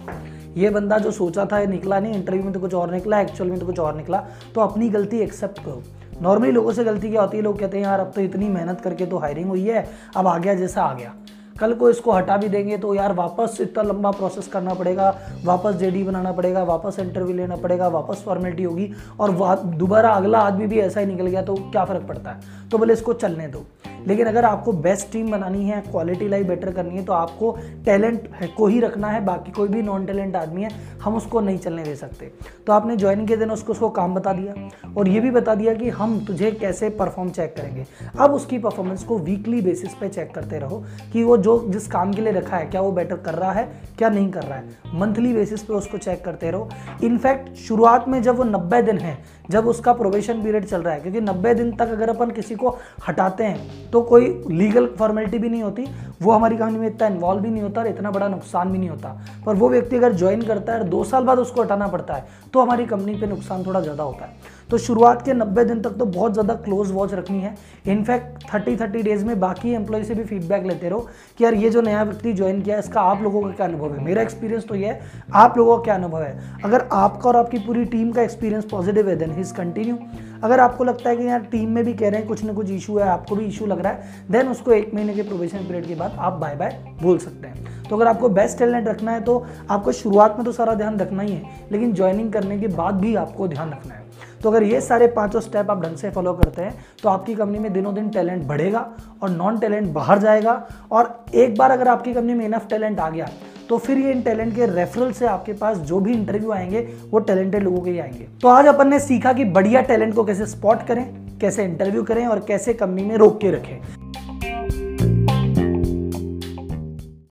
ये 0.57 0.69
बंदा 0.69 0.97
जो 0.97 1.11
सोचा 1.11 1.45
था 1.45 1.63
निकला 1.65 1.99
नहीं 1.99 2.13
इंटरव्यू 2.13 2.43
में 2.43 2.53
तो 2.53 2.59
कुछ 2.59 2.73
और 2.73 2.91
निकला 2.91 3.19
एक्चुअल 3.21 3.49
में 3.49 3.59
तो 3.59 3.65
कुछ 3.65 3.79
और 3.79 3.95
निकला 3.95 4.23
तो 4.55 4.61
अपनी 4.61 4.89
गलती 4.89 5.19
एक्सेप्ट 5.19 5.59
करो। 5.59 5.81
नॉर्मली 6.21 6.51
लोगों 6.51 6.71
से 6.71 6.83
गलती 6.83 7.09
क्या 7.09 7.21
होती 7.21 7.37
है? 7.37 7.43
लोग 7.43 7.59
कहते 7.59 7.77
हैं, 7.77 7.83
यार, 7.83 7.99
अब 7.99 8.11
तो 8.15 8.21
इतनी 8.21 8.49
मेहनत 8.49 8.81
करके 8.81 9.05
तो 9.05 9.17
हायरिंग 9.17 9.49
हुई 9.49 9.63
है, 9.63 9.85
अब 10.15 10.27
आ 10.27 10.37
गया 10.37 10.53
जैसा 10.53 10.83
आ 10.83 10.93
गया। 10.93 11.13
कल 11.59 11.73
को 11.73 11.89
इसको 11.89 12.11
हटा 12.11 12.37
भी 12.37 12.47
देंगे 12.49 12.77
तो 12.77 12.93
यार 12.95 13.13
वापस 13.13 13.57
इतना 13.61 13.83
लंबा 13.83 14.11
प्रोसेस 14.11 14.47
करना 14.47 14.73
पड़ेगा, 14.73 15.09
वापस 15.45 15.75
जेडी 15.75 16.03
बनाना 16.03 16.31
पड़ेगा, 16.31 16.63
वापस 16.63 16.99
इंटरव्यू 16.99 17.35
लेना 17.35 17.55
पड़ेगा, 17.55 17.87
वापस 17.87 18.23
फॉर्मेलिटी 18.25 18.63
होगी 18.63 18.91
और 19.19 19.31
दोबारा 19.75 20.09
अगला 20.09 20.39
आदमी 20.39 20.67
भी 20.67 20.79
ऐसा 20.79 20.99
ही 20.99 21.05
निकल 21.05 21.27
गया 21.27 21.41
तो 21.41 21.55
क्या 21.55 21.85
फ़र्क 21.85 22.07
पड़ता 22.07 22.31
है? 22.31 22.69
तो 22.71 22.77
बोले, 22.77 22.93
इसको 22.93 23.13
चलने 23.13 23.47
दो। 23.47 23.65
लेकिन 24.07 24.27
अगर 24.27 24.45
आपको 24.45 24.71
बेस्ट 24.73 25.11
टीम 25.11 25.31
बनानी 25.31 25.65
है 25.65 25.81
क्वालिटी 25.81 26.27
लाइफ 26.27 26.47
बेटर 26.47 26.71
करनी 26.71 26.95
है 26.95 27.03
तो 27.05 27.13
आपको 27.13 27.51
टैलेंट 27.85 28.29
को 28.57 28.67
ही 28.67 28.79
रखना 28.79 29.07
है, 29.07 29.23
बाकी 29.25 29.51
कोई 29.51 29.67
भी 29.67 29.81
नॉन 29.81 30.05
टैलेंट 30.05 30.35
आदमी 30.35 30.63
है, 30.63 30.69
हम 31.03 31.15
उसको 31.15 31.39
नहीं 31.41 31.57
चलने 31.57 31.83
दे 31.83 31.95
सकते। 31.95 32.31
तो 32.67 32.73
आपने 32.73 32.95
ज्वाइन 32.97 33.25
किए 33.25 33.37
दिन 33.37 33.51
उसको 33.51 33.71
उसको 33.71 33.89
काम 33.91 34.13
बता 34.15 34.33
दिया 34.33 34.53
और 34.97 35.07
ये 35.07 35.19
भी 35.19 35.31
बता 35.31 35.55
दिया 35.55 35.73
कि 35.73 35.89
हम 35.91 36.19
तुझे 36.25 36.51
कैसे 36.51 36.89
परफॉर्म 36.91 37.29
चेक 37.29 37.55
करेंगे। 37.57 37.85
अब 38.19 38.33
उसकी 38.33 38.57
परफॉर्मेंस 38.59 39.03
को 39.03 39.17
वीकली 39.19 39.61
बेसिस 39.61 39.93
पे 39.93 40.09
चेक 40.09 40.33
करते 40.35 40.59
रहो 40.59 40.83
कि 41.13 41.23
वो 41.23 41.37
जो 41.37 41.57
जिस 41.69 41.87
काम 41.87 42.13
के 42.13 42.21
लिए 42.21 42.33
रखा 42.33 42.57
है, 42.57 42.65
क्या 42.65 42.81
वो 42.81 42.91
बेटर 42.91 43.17
कर 43.17 43.33
रहा 43.33 43.51
है, 43.51 43.65
क्या 43.97 44.09
नहीं 44.09 44.29
कर 44.31 44.43
रहा 44.43 44.57
है। 44.57 44.99
मंथली 44.99 45.33
बेसिस 45.33 45.63
पे 45.63 45.73
उसको 45.73 45.97
चेक 45.97 46.23
करते 46.25 46.51
रहो। 46.51 46.69
इनफैक्ट 47.03 47.53
शुरुआत 47.57 48.07
में 48.07 48.21
जब 48.21 48.37
वो 48.37 48.43
नब्बे 48.43 48.81
दिन 48.81 48.97
है, 48.97 49.17
जब 49.49 49.67
उसका 49.67 49.93
प्रोबेशन 49.93 50.41
पीरियड 50.43 50.65
चल 50.65 50.81
रहा 50.81 50.93
है, 50.93 50.99
क्योंकि 50.99 51.21
नब्बे 51.21 51.53
दिन 51.53 51.71
तक 51.71 51.89
अगर 51.91 52.09
अपन 52.09 52.31
किसी 52.31 52.55
को 52.55 52.77
हटाते 53.07 53.43
हैं 53.43 53.89
तो 53.93 54.01
कोई 54.03 54.27
लीगल 54.51 54.87
फॉर्मेलिटी 54.97 55.37
भी 55.37 55.49
नहीं 55.49 55.63
होती। 55.63 55.85
वो 56.21 56.31
हमारी 56.31 56.57
कंपनी 56.57 56.77
में 56.77 56.87
इतना 56.87 57.07
इन्वॉल्व 57.07 57.41
भी 57.41 57.49
नहीं 57.49 57.63
होता 57.63 57.81
और 57.81 57.87
इतना 57.87 58.11
बड़ा 58.11 58.27
नुकसान 58.29 58.71
भी 58.71 58.77
नहीं 58.77 58.89
होता। 58.89 59.09
पर 59.45 59.55
वो 59.55 59.69
व्यक्ति 59.69 59.95
अगर 59.95 60.13
ज्वाइन 60.13 60.41
करता 60.43 60.73
है 60.73 60.79
और 60.79 60.87
दो 60.87 61.03
साल 61.03 61.23
बाद 61.23 61.39
उसको 61.39 61.61
हटाना 61.61 61.87
पड़ता 61.87 62.13
है 62.13 62.25
तो 62.53 62.61
हमारी 62.61 62.85
कंपनी 62.85 63.15
पर 63.15 63.27
नुकसान 63.27 63.65
थोड़ा 63.65 63.81
ज़्यादा 63.81 64.03
होता 64.03 64.25
है। 64.25 64.59
तो 64.69 64.77
शुरुआत 64.77 65.21
के 65.21 65.33
90 65.33 65.63
दिन 65.65 65.81
तक 65.81 65.97
तो 65.99 66.05
बहुत 66.07 66.33
ज़्यादा 66.33 66.53
क्लोज 66.57 66.91
वॉच 66.91 67.13
रखनी 67.13 67.39
है। 67.39 67.55
इनफैक्ट 67.87 68.43
30 68.45 68.75
30 68.77 69.03
डेज़ 69.03 69.25
में 69.25 69.39
बाकी 69.39 69.73
एम्प्लॉय 69.73 70.03
से 70.03 70.15
भी 70.15 70.23
फीडबैक 70.23 70.65
लेते 70.65 70.89
रहो 70.89 71.07
कि 71.37 71.43
यार 71.43 71.53
ये 71.55 71.69
जो 71.69 71.81
नया 71.81 72.03
व्यक्ति 72.03 72.33
ज्वाइन 72.33 72.61
किया 72.61 72.75
है, 72.75 72.81
इसका 72.81 73.01
आप 73.01 73.21
लोगों 73.21 73.41
का 73.41 73.49
क्या 73.49 73.65
अनुभव 73.65 73.93
है? 73.93 74.03
मेरा 74.03 74.21
एक्सपीरियंस 74.21 74.67
तो 74.67 74.75
ये 74.75 74.87
है, 74.87 74.99
आप 75.33 75.57
लोगों 75.57 75.77
का 75.77 75.83
क्या 75.83 75.95
अनुभव 75.95 76.21
है? 76.21 76.59
अगर 76.63 76.87
आपका 76.93 77.29
और 77.29 77.35
आपकी 77.35 77.57
पूरी 77.59 77.85
टीम 77.87 78.11
का 78.11 78.21
एक्सपीरियंस 78.21 78.65
पॉजिटिव 78.71 79.09
है 79.09 79.15
देन 79.15 79.31
हिज 79.31 79.51
कंटिन्यू 79.51 79.97
अगर 80.43 80.59
आपको 80.59 80.83
लगता 80.83 81.09
है 81.09 81.15
कि 81.17 81.27
यार 81.27 81.39
टीम 81.41 81.69
में 81.69 81.83
भी 81.85 81.93
कह 81.93 82.09
रहे 82.09 82.19
हैं 82.19 82.27
कुछ 82.27 82.43
ना 82.43 82.53
कुछ 82.53 82.69
इशू 82.71 82.97
है, 82.97 83.07
आपको 83.07 83.35
भी 83.35 83.45
इशू 83.45 83.65
लग 83.65 83.79
रहा 83.79 83.93
है 83.93 84.25
देन 84.31 84.47
उसको 84.49 84.71
एक 84.71 84.93
महीने 84.93 85.13
के 85.13 85.23
प्रोबेशन 85.23 85.57
पीरियड 85.59 85.87
के 85.87 85.95
बाद 85.95 86.15
आप 86.19 86.33
बाय 86.33 86.55
बाय 86.55 86.77
बोल 87.01 87.17
सकते 87.19 87.47
हैं। 87.47 87.83
तो 87.83 87.95
अगर 87.95 88.07
आपको 88.07 88.29
बेस्ट 88.31 88.57
टैलेंट 88.59 88.87
रखना 88.87 89.11
है 89.11 89.21
तो 89.21 89.45
आपको 89.69 89.91
शुरुआत 89.93 90.35
में 90.37 90.45
तो 90.45 90.51
सारा 90.51 90.73
ध्यान 90.73 90.99
रखना 90.99 91.23
ही 91.23 91.31
है, 91.31 91.67
लेकिन 91.71 91.93
ज्वाइनिंग 91.93 92.31
करने 92.33 92.59
के 92.59 92.67
बाद 92.69 92.95
भी 92.95 93.15
आपको 93.17 93.47
ध्यान 93.47 93.71
रखना 93.71 93.93
है। 93.93 94.09
तो 94.41 94.49
अगर 94.49 94.63
ये 94.63 94.79
सारे 94.81 95.07
पाँचों 95.09 95.39
स्टेप 95.39 95.69
आप 95.71 95.81
ढंग 95.81 95.95
से 95.97 96.09
फॉलो 96.11 96.33
करते 96.33 96.61
हैं 96.61 96.73
तो 97.03 97.09
आपकी 97.09 97.35
कंपनी 97.35 97.59
में 97.59 97.71
दिनों 97.73 97.93
दिन 97.95 98.09
टैलेंट 98.09 98.43
बढ़ेगा 98.47 98.79
और 99.23 99.29
नॉन 99.29 99.59
टैलेंट 99.59 99.91
बाहर 99.93 100.19
जाएगा 100.19 100.53
और 100.91 101.15
एक 101.35 101.57
बार 101.57 101.71
अगर 101.71 101.87
आपकी 101.87 102.13
कंपनी 102.13 102.33
में 102.33 102.45
इनफ 102.45 102.67
टैलेंट 102.69 102.99
आ 102.99 103.09
गया 103.09 103.29
तो 103.71 103.77
फिर 103.77 103.97
ये 103.97 104.11
इन 104.11 104.21
टैलेंट 104.21 104.55
के 104.55 104.65
रेफरल 104.65 105.11
से 105.11 105.25
आपके 105.25 105.53
पास 105.53 105.77
जो 105.77 105.99
भी 105.99 106.13
इंटरव्यू 106.13 106.51
आएँगे, 106.51 106.79
वो 107.11 107.19
टैलेंटेड 107.19 107.63
लोगों 107.63 107.81
के 107.81 107.91
ही 107.91 107.99
आएँगे। 107.99 108.27
तो 108.41 108.47
आज 108.47 108.65
अपन 108.65 108.87
ने 108.87 108.99
सीखा 108.99 109.33
कि 109.33 109.45
बढ़िया 109.45 109.81
टैलेंट 109.81 110.13
को 110.15 110.23
कैसे 110.23 110.45
स्पॉट 110.45 110.83
करें, 110.87 111.05
कैसे 111.39 111.63
इंटरव्यू 111.63 112.03
करें 112.03 112.25
और 112.27 112.39
कैसे 112.39 112.73
कंपनी 112.73 113.03
में 113.03 113.15
रोक 113.15 113.39
के 113.41 113.51
रखें। 113.51 113.79